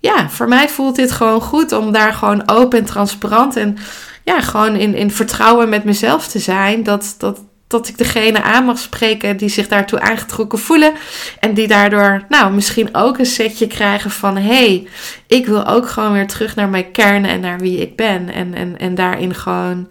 ja, 0.00 0.28
voor 0.28 0.48
mij 0.48 0.68
voelt 0.68 0.96
dit 0.96 1.12
gewoon 1.12 1.40
goed 1.40 1.72
om 1.72 1.92
daar 1.92 2.12
gewoon 2.12 2.48
open 2.48 2.78
en 2.78 2.84
transparant 2.84 3.56
en 3.56 3.78
ja, 4.24 4.40
gewoon 4.40 4.76
in, 4.76 4.94
in 4.94 5.10
vertrouwen 5.10 5.68
met 5.68 5.84
mezelf 5.84 6.28
te 6.28 6.38
zijn. 6.38 6.82
Dat, 6.82 7.14
dat, 7.18 7.40
dat 7.66 7.88
ik 7.88 7.98
degene 7.98 8.42
aan 8.42 8.64
mag 8.64 8.78
spreken 8.78 9.36
die 9.36 9.48
zich 9.48 9.68
daartoe 9.68 10.00
aangetrokken 10.00 10.58
voelen. 10.58 10.92
En 11.40 11.54
die 11.54 11.68
daardoor, 11.68 12.24
nou, 12.28 12.52
misschien 12.52 12.94
ook 12.94 13.18
een 13.18 13.26
setje 13.26 13.66
krijgen 13.66 14.10
van: 14.10 14.36
hé, 14.36 14.42
hey, 14.42 14.88
ik 15.26 15.46
wil 15.46 15.66
ook 15.66 15.88
gewoon 15.88 16.12
weer 16.12 16.26
terug 16.26 16.54
naar 16.54 16.68
mijn 16.68 16.90
kern 16.90 17.24
en 17.24 17.40
naar 17.40 17.58
wie 17.58 17.80
ik 17.80 17.96
ben. 17.96 18.32
En, 18.32 18.54
en, 18.54 18.78
en 18.78 18.94
daarin 18.94 19.34
gewoon, 19.34 19.88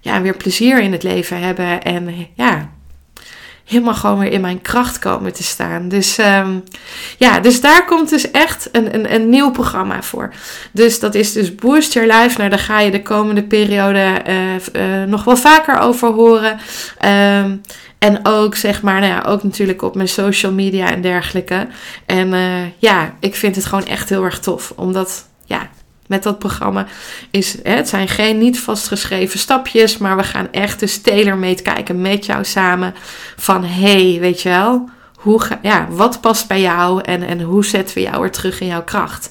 ja, 0.00 0.22
weer 0.22 0.36
plezier 0.36 0.80
in 0.80 0.92
het 0.92 1.02
leven 1.02 1.40
hebben. 1.40 1.82
En 1.82 2.26
ja, 2.34 2.73
helemaal 3.64 3.94
gewoon 3.94 4.18
weer 4.18 4.32
in 4.32 4.40
mijn 4.40 4.62
kracht 4.62 4.98
komen 4.98 5.32
te 5.32 5.42
staan. 5.42 5.88
Dus 5.88 6.18
um, 6.18 6.64
ja, 7.18 7.40
dus 7.40 7.60
daar 7.60 7.84
komt 7.84 8.10
dus 8.10 8.30
echt 8.30 8.68
een, 8.72 8.94
een, 8.94 9.14
een 9.14 9.28
nieuw 9.28 9.50
programma 9.50 10.02
voor. 10.02 10.32
Dus 10.72 11.00
dat 11.00 11.14
is 11.14 11.32
dus 11.32 11.54
Boost 11.54 11.92
Your 11.92 12.12
Life. 12.12 12.38
Nou, 12.38 12.50
daar 12.50 12.58
ga 12.58 12.80
je 12.80 12.90
de 12.90 13.02
komende 13.02 13.42
periode 13.42 14.22
uh, 14.28 14.54
uh, 14.54 15.04
nog 15.06 15.24
wel 15.24 15.36
vaker 15.36 15.78
over 15.78 16.08
horen. 16.08 16.58
Um, 17.04 17.60
en 17.98 18.20
ook, 18.22 18.54
zeg 18.54 18.82
maar, 18.82 19.00
nou 19.00 19.12
ja, 19.12 19.22
ook 19.26 19.42
natuurlijk 19.42 19.82
op 19.82 19.94
mijn 19.94 20.08
social 20.08 20.52
media 20.52 20.90
en 20.90 21.00
dergelijke. 21.00 21.66
En 22.06 22.32
uh, 22.32 22.78
ja, 22.78 23.14
ik 23.20 23.34
vind 23.34 23.56
het 23.56 23.64
gewoon 23.64 23.86
echt 23.86 24.08
heel 24.08 24.24
erg 24.24 24.40
tof. 24.40 24.72
Omdat, 24.76 25.28
ja, 25.44 25.68
met 26.06 26.22
dat 26.22 26.38
programma 26.38 26.86
is, 27.30 27.56
hè, 27.62 27.74
het 27.74 27.88
zijn 27.88 28.08
geen 28.08 28.38
niet 28.38 28.60
vastgeschreven 28.60 29.38
stapjes, 29.38 29.98
maar 29.98 30.16
we 30.16 30.22
gaan 30.22 30.48
echt 30.52 30.80
dus 30.80 31.00
tailor-made 31.00 31.62
kijken 31.62 32.00
met 32.00 32.26
jou 32.26 32.44
samen 32.44 32.94
van 33.36 33.64
hey, 33.64 34.16
weet 34.20 34.42
je 34.42 34.48
wel, 34.48 34.88
hoe 35.24 35.40
ja, 35.62 35.86
wat 35.90 36.20
past 36.20 36.48
bij 36.48 36.60
jou 36.60 37.02
en, 37.02 37.22
en 37.22 37.40
hoe 37.40 37.64
zetten 37.64 37.94
we 37.94 38.02
jou 38.02 38.20
weer 38.20 38.30
terug 38.30 38.60
in 38.60 38.66
jouw 38.66 38.84
kracht. 38.84 39.30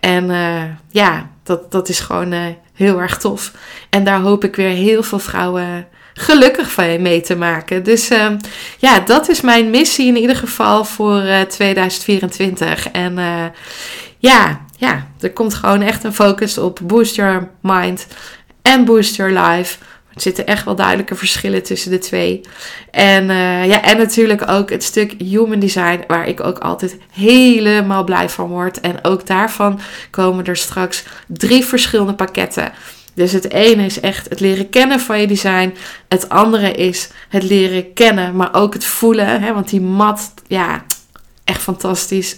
En 0.00 0.30
uh, 0.30 0.62
ja, 0.90 1.28
dat, 1.42 1.70
dat 1.70 1.88
is 1.88 2.00
gewoon 2.00 2.32
uh, 2.32 2.40
heel 2.74 3.00
erg 3.00 3.18
tof. 3.18 3.52
En 3.90 4.04
daar 4.04 4.20
hoop 4.20 4.44
ik 4.44 4.56
weer 4.56 4.68
heel 4.68 5.02
veel 5.02 5.18
vrouwen 5.18 5.86
gelukkig 6.14 6.70
van 6.70 7.02
mee 7.02 7.20
te 7.20 7.36
maken. 7.36 7.82
Dus 7.82 8.10
uh, 8.10 8.26
ja, 8.78 9.00
dat 9.00 9.28
is 9.28 9.40
mijn 9.40 9.70
missie 9.70 10.06
in 10.06 10.16
ieder 10.16 10.36
geval 10.36 10.84
voor 10.84 11.22
2024. 11.48 12.90
En 12.90 13.18
ja, 14.18 14.60
ja, 14.82 15.06
er 15.20 15.32
komt 15.32 15.54
gewoon 15.54 15.80
echt 15.80 16.04
een 16.04 16.14
focus 16.14 16.58
op 16.58 16.78
boost 16.82 17.14
your 17.14 17.48
mind 17.60 18.06
en 18.62 18.84
boost 18.84 19.16
your 19.16 19.32
life. 19.40 19.78
Er 20.14 20.20
zitten 20.20 20.46
echt 20.46 20.64
wel 20.64 20.74
duidelijke 20.74 21.14
verschillen 21.14 21.62
tussen 21.62 21.90
de 21.90 21.98
twee. 21.98 22.40
En, 22.90 23.30
uh, 23.30 23.66
ja, 23.66 23.82
en 23.82 23.96
natuurlijk 23.96 24.48
ook 24.48 24.70
het 24.70 24.82
stuk 24.82 25.14
human 25.18 25.58
design, 25.58 26.04
waar 26.06 26.28
ik 26.28 26.40
ook 26.40 26.58
altijd 26.58 26.96
helemaal 27.12 28.04
blij 28.04 28.28
van 28.28 28.48
word. 28.48 28.80
En 28.80 29.04
ook 29.04 29.26
daarvan 29.26 29.80
komen 30.10 30.44
er 30.44 30.56
straks 30.56 31.04
drie 31.26 31.64
verschillende 31.64 32.14
pakketten. 32.14 32.72
Dus 33.14 33.32
het 33.32 33.50
ene 33.50 33.84
is 33.84 34.00
echt 34.00 34.28
het 34.28 34.40
leren 34.40 34.68
kennen 34.70 35.00
van 35.00 35.20
je 35.20 35.26
design. 35.26 35.74
Het 36.08 36.28
andere 36.28 36.72
is 36.72 37.10
het 37.28 37.42
leren 37.42 37.92
kennen, 37.92 38.36
maar 38.36 38.54
ook 38.54 38.72
het 38.72 38.84
voelen. 38.84 39.42
Hè? 39.42 39.52
Want 39.52 39.68
die 39.68 39.80
mat, 39.80 40.34
ja, 40.46 40.84
echt 41.44 41.62
fantastisch. 41.62 42.36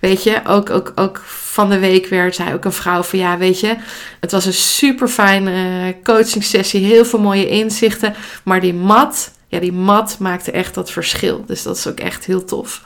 Weet 0.00 0.22
je, 0.22 0.40
ook, 0.46 0.70
ook, 0.70 0.92
ook 0.94 1.22
van 1.26 1.70
de 1.70 1.78
week 1.78 2.06
weer 2.06 2.34
zei 2.34 2.54
ook 2.54 2.64
een 2.64 2.72
vrouw 2.72 3.02
van 3.02 3.18
ja, 3.18 3.38
weet 3.38 3.60
je, 3.60 3.76
het 4.20 4.32
was 4.32 4.44
een 4.46 4.52
super 4.52 5.08
fijne 5.08 5.96
coaching 6.02 6.44
sessie, 6.44 6.84
heel 6.84 7.04
veel 7.04 7.20
mooie 7.20 7.48
inzichten, 7.48 8.14
maar 8.44 8.60
die 8.60 8.74
mat, 8.74 9.30
ja, 9.48 9.58
die 9.58 9.72
mat 9.72 10.16
maakte 10.18 10.50
echt 10.50 10.74
dat 10.74 10.90
verschil. 10.90 11.44
Dus 11.46 11.62
dat 11.62 11.76
is 11.76 11.86
ook 11.86 11.98
echt 11.98 12.24
heel 12.24 12.44
tof. 12.44 12.82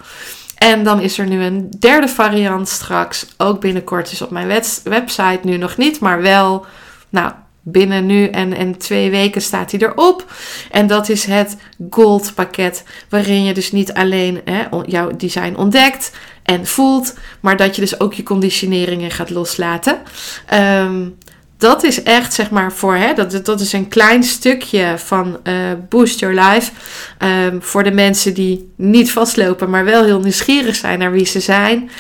En 0.55 0.85
dan 0.85 1.01
is 1.01 1.19
er 1.19 1.27
nu 1.27 1.43
een 1.43 1.71
derde 1.79 2.09
variant 2.09 2.69
straks, 2.69 3.27
ook 3.37 3.61
binnenkort 3.61 4.13
is 4.13 4.23
op 4.23 4.31
mijn 4.31 4.63
website, 4.85 5.41
nu 5.43 5.57
nog 5.57 5.77
niet, 5.77 6.01
maar 6.01 6.23
wel, 6.23 6.67
nou, 7.09 7.33
binnen 7.71 8.07
nu 8.07 8.27
en, 8.27 8.57
en 8.57 8.79
twee 8.79 9.11
weken 9.11 9.43
staat 9.43 9.71
hij 9.71 9.81
erop. 9.81 10.33
En 10.71 10.87
dat 10.87 11.09
is 11.09 11.25
het 11.25 11.57
Gold 11.91 12.33
pakket, 12.35 12.85
waarin 13.09 13.45
je 13.45 13.55
dus 13.55 13.73
niet 13.73 13.93
alleen 13.93 14.41
hè, 14.45 14.63
jouw 14.87 15.17
design 15.17 15.55
ontdekt 15.57 16.13
en 16.43 16.67
voelt, 16.67 17.15
maar 17.41 17.57
dat 17.57 17.75
je 17.75 17.81
dus 17.81 18.01
ook 18.01 18.15
je 18.15 18.23
conditioneringen 18.23 19.11
gaat 19.11 19.31
loslaten. 19.31 19.99
Um, 20.55 21.17
dat 21.59 21.83
is 21.85 22.03
echt, 22.03 22.35
zeg 22.35 22.51
maar, 22.51 22.73
voor, 22.73 22.95
hè, 22.95 23.15
dat, 23.15 23.45
dat 23.45 23.61
is 23.61 23.73
een 23.73 23.89
klein 23.89 24.23
stukje 24.23 24.95
van 24.97 25.39
uh, 25.45 25.55
Boost 25.89 26.21
Your 26.21 26.41
Life. 26.41 26.73
Um, 27.19 27.63
voor 27.63 27.83
de 27.83 27.91
mensen 27.91 28.35
die 28.35 28.73
niet 28.77 29.13
vastlopen, 29.13 29.71
maar 29.71 29.85
wel 29.85 30.05
heel 30.05 30.21
nieuwsgierig 30.21 30.77
zijn 30.77 30.99
naar 30.99 31.13
wie 31.13 31.27
ze 31.27 31.41
zijn. 31.41 31.91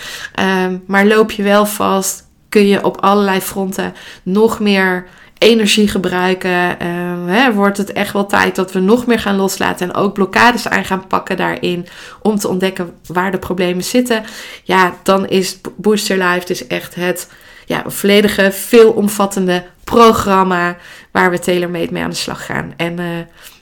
Um, 0.65 0.83
maar 0.87 1.07
loop 1.07 1.31
je 1.31 1.43
wel 1.43 1.67
vast, 1.67 2.27
kun 2.49 2.67
je 2.67 2.85
op 2.85 3.01
allerlei 3.01 3.41
fronten 3.41 3.95
nog 4.23 4.61
meer 4.61 5.07
energie 5.39 5.89
gebruiken. 5.89 6.51
Uh, 6.51 6.87
hè, 7.27 7.53
wordt 7.53 7.79
het 7.79 7.93
echt 7.93 8.13
wel 8.13 8.27
tijd 8.27 8.57
dat 8.57 8.73
we 8.73 8.81
nog 8.81 9.07
meer 9.07 9.19
gaan 9.19 9.37
loslaten 9.37 9.89
en 9.89 9.95
ook 9.95 10.13
blokkades 10.15 10.69
aan 10.69 10.85
gaan 10.85 11.07
pakken 11.07 11.37
daarin 11.37 11.87
om 12.23 12.39
te 12.39 12.49
ontdekken 12.49 12.95
waar 13.07 13.31
de 13.31 13.39
problemen 13.39 13.85
zitten. 13.85 14.25
Ja, 14.63 14.95
dan 15.03 15.29
is 15.29 15.61
Booster 15.77 16.19
Life 16.19 16.47
dus 16.47 16.67
echt 16.67 16.95
het 16.95 17.29
ja, 17.69 17.83
volledige, 17.87 18.53
veelomvattende 18.53 19.65
programma 19.85 20.77
waar 21.11 21.31
we 21.31 21.39
tailor-made 21.39 21.93
mee 21.93 22.03
aan 22.03 22.11
de 22.11 22.17
slag 22.17 22.47
gaan. 22.47 22.73
En 22.77 23.01
uh, 23.01 23.07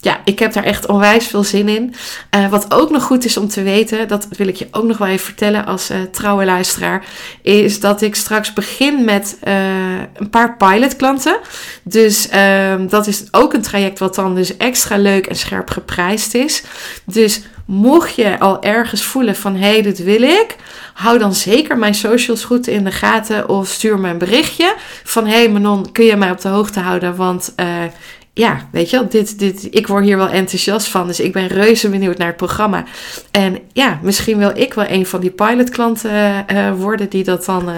ja, 0.01 0.21
ik 0.25 0.39
heb 0.39 0.53
daar 0.53 0.65
echt 0.65 0.87
onwijs 0.87 1.27
veel 1.27 1.45
zin 1.45 1.69
in. 1.69 1.95
Uh, 2.37 2.49
wat 2.49 2.75
ook 2.75 2.91
nog 2.91 3.03
goed 3.03 3.25
is 3.25 3.37
om 3.37 3.49
te 3.49 3.63
weten, 3.63 4.09
dat 4.09 4.29
wil 4.31 4.47
ik 4.47 4.57
je 4.57 4.69
ook 4.71 4.85
nog 4.85 4.99
wel 4.99 5.09
even 5.09 5.25
vertellen 5.25 5.67
als 5.67 5.91
uh, 5.91 5.97
trouwe 6.13 6.45
luisteraar, 6.45 7.05
is 7.43 7.81
dat 7.81 8.03
ik 8.03 8.15
straks 8.15 8.53
begin 8.53 9.05
met 9.05 9.39
een 10.15 10.31
paar 10.31 10.57
pilotklanten. 10.57 11.39
Dus 11.83 12.29
ehm, 12.29 12.87
dat 12.89 13.07
is 13.07 13.25
ook 13.31 13.53
een 13.53 13.63
traject 13.63 13.99
wat 13.99 14.15
dan 14.15 14.35
dus 14.35 14.57
extra 14.57 14.97
leuk 14.97 15.27
en 15.27 15.37
scherp 15.37 15.71
geprijsd 15.71 16.35
is. 16.35 16.63
Dus 17.05 17.43
mocht 17.67 18.15
je 18.15 18.39
al 18.39 18.63
ergens 18.63 19.03
voelen 19.03 19.37
van 19.37 19.57
hé, 19.57 19.69
hey, 19.69 19.83
dit 19.83 20.05
wil 20.05 20.23
ik, 20.23 20.57
hou 20.95 21.19
dan 21.19 21.35
zeker 21.35 21.79
mijn 21.79 21.95
socials 21.95 22.45
goed 22.45 22.67
in 22.67 22.85
de 22.85 22.93
gaten 22.93 23.49
of 23.49 23.69
stuur 23.69 23.99
me 23.99 24.09
een 24.09 24.19
berichtje 24.19 24.75
van 25.05 25.27
hé 25.27 25.35
hey 25.35 25.49
Manon, 25.49 25.93
kun 25.93 26.05
je 26.05 26.17
mij 26.17 26.31
op 26.31 26.41
de 26.41 26.49
hoogte 26.49 26.81
houden? 26.81 27.17
Want 27.17 27.53
uh, 27.61 27.67
ja, 28.33 28.69
weet 28.73 28.91
je 28.91 29.07
dit, 29.09 29.39
dit, 29.39 29.69
ik 29.71 29.87
word 29.87 30.05
hier 30.05 30.17
wel 30.17 30.29
enthousiast 30.29 30.89
van. 30.89 31.07
Dus 31.07 31.21
ik 31.21 31.33
ben 31.33 31.47
reuze 31.47 31.89
benieuwd 31.89 32.19
naar 32.19 32.27
het 32.27 32.37
programma. 32.37 32.85
En 33.31 33.59
ja, 33.73 33.99
misschien 34.03 34.39
wil 34.39 34.51
ik 34.55 34.75
wel 34.75 34.85
een 34.89 35.07
van 35.07 35.21
die 35.21 35.31
pilotklanten 35.31 36.45
uh, 36.53 36.73
worden 36.73 37.09
die 37.09 37.25
dat 37.25 37.45
dan 37.45 37.71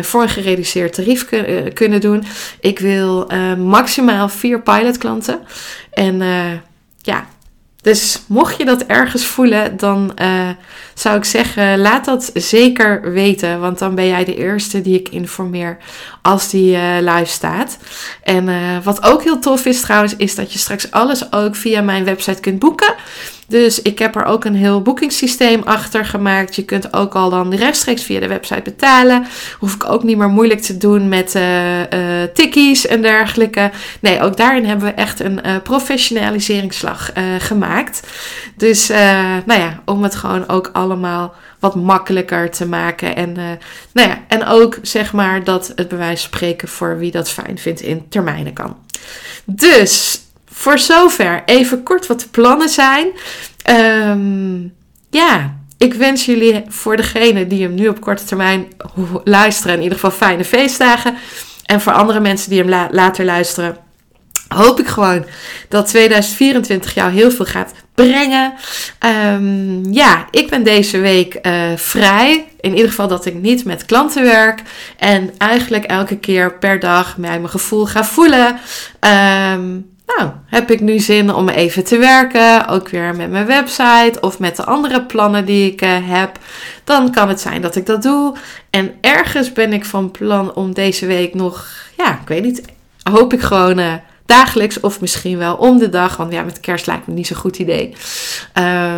voor 0.00 0.22
een 0.22 0.28
gereduceerd 0.28 0.94
tarief 0.94 1.24
kun, 1.24 1.72
kunnen 1.72 2.00
doen. 2.00 2.24
Ik 2.60 2.78
wil 2.78 3.26
maximaal 3.56 4.28
vier 4.28 4.60
pilotklanten. 4.60 5.40
En 5.90 6.22
ja, 7.02 7.26
dus 7.82 8.22
mocht 8.26 8.56
je 8.56 8.64
dat 8.64 8.82
ergens 8.82 9.24
voelen, 9.24 9.76
dan 9.76 10.12
uh, 10.22 10.48
zou 10.94 11.16
ik 11.16 11.24
zeggen, 11.24 11.78
laat 11.78 12.04
dat 12.04 12.30
zeker 12.34 13.12
weten. 13.12 13.60
Want 13.60 13.78
dan 13.78 13.94
ben 13.94 14.06
jij 14.06 14.24
de 14.24 14.36
eerste 14.36 14.80
die 14.80 14.98
ik 14.98 15.08
informeer 15.08 15.76
als 16.22 16.50
die 16.50 16.76
uh, 16.76 16.96
live 17.00 17.30
staat. 17.30 17.78
En 18.22 18.48
uh, 18.48 18.56
wat 18.82 19.02
ook 19.02 19.22
heel 19.22 19.38
tof 19.38 19.66
is 19.66 19.80
trouwens, 19.80 20.16
is 20.16 20.34
dat 20.34 20.52
je 20.52 20.58
straks 20.58 20.90
alles 20.90 21.32
ook 21.32 21.56
via 21.56 21.80
mijn 21.80 22.04
website 22.04 22.40
kunt 22.40 22.58
boeken. 22.58 22.94
Dus 23.46 23.82
ik 23.82 23.98
heb 23.98 24.16
er 24.16 24.24
ook 24.24 24.44
een 24.44 24.54
heel 24.54 24.82
boekingssysteem 24.82 25.62
achter 25.64 26.04
gemaakt. 26.04 26.56
Je 26.56 26.64
kunt 26.64 26.92
ook 26.92 27.14
al 27.14 27.30
dan 27.30 27.54
rechtstreeks 27.54 28.02
via 28.02 28.20
de 28.20 28.28
website 28.28 28.62
betalen. 28.62 29.26
Hoef 29.58 29.74
ik 29.74 29.90
ook 29.90 30.02
niet 30.02 30.16
meer 30.16 30.28
moeilijk 30.28 30.60
te 30.60 30.78
doen 30.78 31.08
met 31.08 31.34
uh, 31.34 31.42
tikkies 32.34 32.86
en 32.86 33.02
dergelijke. 33.02 33.70
Nee, 34.00 34.20
ook 34.20 34.36
daarin 34.36 34.64
hebben 34.64 34.86
we 34.86 34.92
echt 34.92 35.20
een 35.20 35.40
uh, 35.46 35.56
professionaliseringsslag 35.62 37.10
gemaakt. 37.38 38.02
Dus 38.56 38.88
nou 39.46 39.60
ja, 39.60 39.82
om 39.84 40.02
het 40.02 40.14
gewoon 40.14 40.48
ook 40.48 40.70
allemaal 40.72 41.34
wat 41.58 41.74
makkelijker 41.74 42.50
te 42.50 42.66
maken. 42.66 43.16
En, 43.16 43.32
nou 43.92 44.08
ja, 44.08 44.18
en 44.28 44.46
ook 44.46 44.78
zeg 44.82 45.12
maar 45.12 45.44
dat 45.44 45.72
het 45.74 45.88
bewijs 45.88 46.22
spreken 46.22 46.68
voor 46.68 46.98
wie 46.98 47.10
dat 47.10 47.30
fijn 47.30 47.58
vindt 47.58 47.80
in 47.80 48.08
termijnen 48.08 48.52
kan. 48.52 48.76
Dus 49.44 50.20
voor 50.62 50.78
zover 50.78 51.42
even 51.46 51.82
kort 51.82 52.06
wat 52.06 52.20
de 52.20 52.28
plannen 52.28 52.68
zijn. 52.68 53.06
Um, 54.10 54.74
ja, 55.10 55.56
ik 55.78 55.94
wens 55.94 56.24
jullie 56.24 56.64
voor 56.68 56.96
degene 56.96 57.46
die 57.46 57.62
hem 57.62 57.74
nu 57.74 57.88
op 57.88 58.00
korte 58.00 58.24
termijn 58.24 58.66
luisteren, 59.24 59.76
in 59.76 59.82
ieder 59.82 59.98
geval 59.98 60.18
fijne 60.18 60.44
feestdagen. 60.44 61.14
En 61.64 61.80
voor 61.80 61.92
andere 61.92 62.20
mensen 62.20 62.50
die 62.50 62.64
hem 62.64 62.88
later 62.90 63.24
luisteren, 63.24 63.76
hoop 64.48 64.80
ik 64.80 64.86
gewoon 64.86 65.24
dat 65.68 65.86
2024 65.86 66.94
jou 66.94 67.12
heel 67.12 67.30
veel 67.30 67.44
gaat 67.44 67.72
brengen. 67.94 68.52
Um, 69.34 69.92
ja, 69.92 70.26
ik 70.30 70.50
ben 70.50 70.62
deze 70.62 70.98
week 70.98 71.38
uh, 71.42 71.76
vrij. 71.76 72.44
In 72.60 72.74
ieder 72.74 72.88
geval 72.88 73.08
dat 73.08 73.26
ik 73.26 73.34
niet 73.34 73.64
met 73.64 73.84
klanten 73.84 74.22
werk. 74.22 74.62
En 74.98 75.30
eigenlijk 75.38 75.84
elke 75.84 76.16
keer 76.16 76.58
per 76.58 76.80
dag 76.80 77.16
mij 77.16 77.38
mijn 77.38 77.48
gevoel 77.48 77.86
ga 77.86 78.04
voelen. 78.04 78.58
Um, 79.54 79.91
nou, 80.16 80.30
heb 80.46 80.70
ik 80.70 80.80
nu 80.80 80.98
zin 80.98 81.34
om 81.34 81.48
even 81.48 81.84
te 81.84 81.98
werken, 81.98 82.68
ook 82.68 82.88
weer 82.88 83.16
met 83.16 83.30
mijn 83.30 83.46
website 83.46 84.20
of 84.20 84.38
met 84.38 84.56
de 84.56 84.64
andere 84.64 85.02
plannen 85.02 85.44
die 85.44 85.72
ik 85.72 85.82
uh, 85.82 85.90
heb, 86.00 86.38
dan 86.84 87.12
kan 87.12 87.28
het 87.28 87.40
zijn 87.40 87.62
dat 87.62 87.76
ik 87.76 87.86
dat 87.86 88.02
doe. 88.02 88.36
En 88.70 88.94
ergens 89.00 89.52
ben 89.52 89.72
ik 89.72 89.84
van 89.84 90.10
plan 90.10 90.54
om 90.54 90.74
deze 90.74 91.06
week 91.06 91.34
nog, 91.34 91.66
ja, 91.96 92.12
ik 92.12 92.28
weet 92.28 92.42
niet, 92.42 92.62
hoop 93.10 93.32
ik 93.32 93.40
gewoon 93.40 93.78
uh, 93.78 93.94
dagelijks 94.32 94.80
of 94.80 95.00
misschien 95.00 95.38
wel 95.38 95.56
om 95.56 95.78
de 95.78 95.88
dag. 95.88 96.16
Want 96.16 96.32
ja, 96.32 96.42
met 96.42 96.60
kerst 96.60 96.86
lijkt 96.86 97.06
me 97.06 97.14
niet 97.14 97.26
zo'n 97.26 97.36
goed 97.36 97.58
idee. 97.58 97.94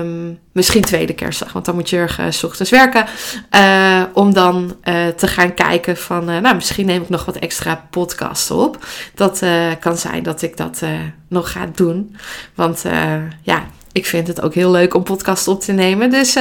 Um, 0.01 0.39
misschien 0.53 0.83
tweede 0.83 1.15
kerstdag, 1.15 1.53
want 1.53 1.65
dan 1.65 1.75
moet 1.75 1.91
je 1.91 1.97
erg 1.97 2.19
uh, 2.19 2.27
s 2.31 2.45
ochtends 2.45 2.71
werken. 2.71 3.07
Uh, 3.55 4.03
om 4.13 4.33
dan 4.33 4.77
uh, 4.85 5.07
te 5.07 5.27
gaan 5.27 5.55
kijken 5.55 5.97
van, 5.97 6.25
nou 6.25 6.55
misschien 6.55 6.87
neem 6.87 7.03
ik 7.03 7.09
nog 7.09 7.25
wat 7.25 7.37
extra 7.37 7.87
podcasts 7.91 8.51
op. 8.51 8.87
Dat 9.15 9.43
kan 9.81 9.97
zijn 9.97 10.23
dat 10.23 10.43
ik 10.43 10.57
dat 10.57 10.83
nog 11.29 11.53
ga 11.53 11.67
doen. 11.75 12.17
Want 12.55 12.83
ja, 13.43 13.67
ik 13.93 14.07
vind 14.07 14.27
het 14.27 14.41
ook 14.41 14.55
heel 14.55 14.71
leuk 14.71 14.95
om 14.95 15.03
podcasts 15.03 15.49
op 15.49 15.61
te 15.61 15.73
nemen. 15.73 16.11
Dus 16.11 16.37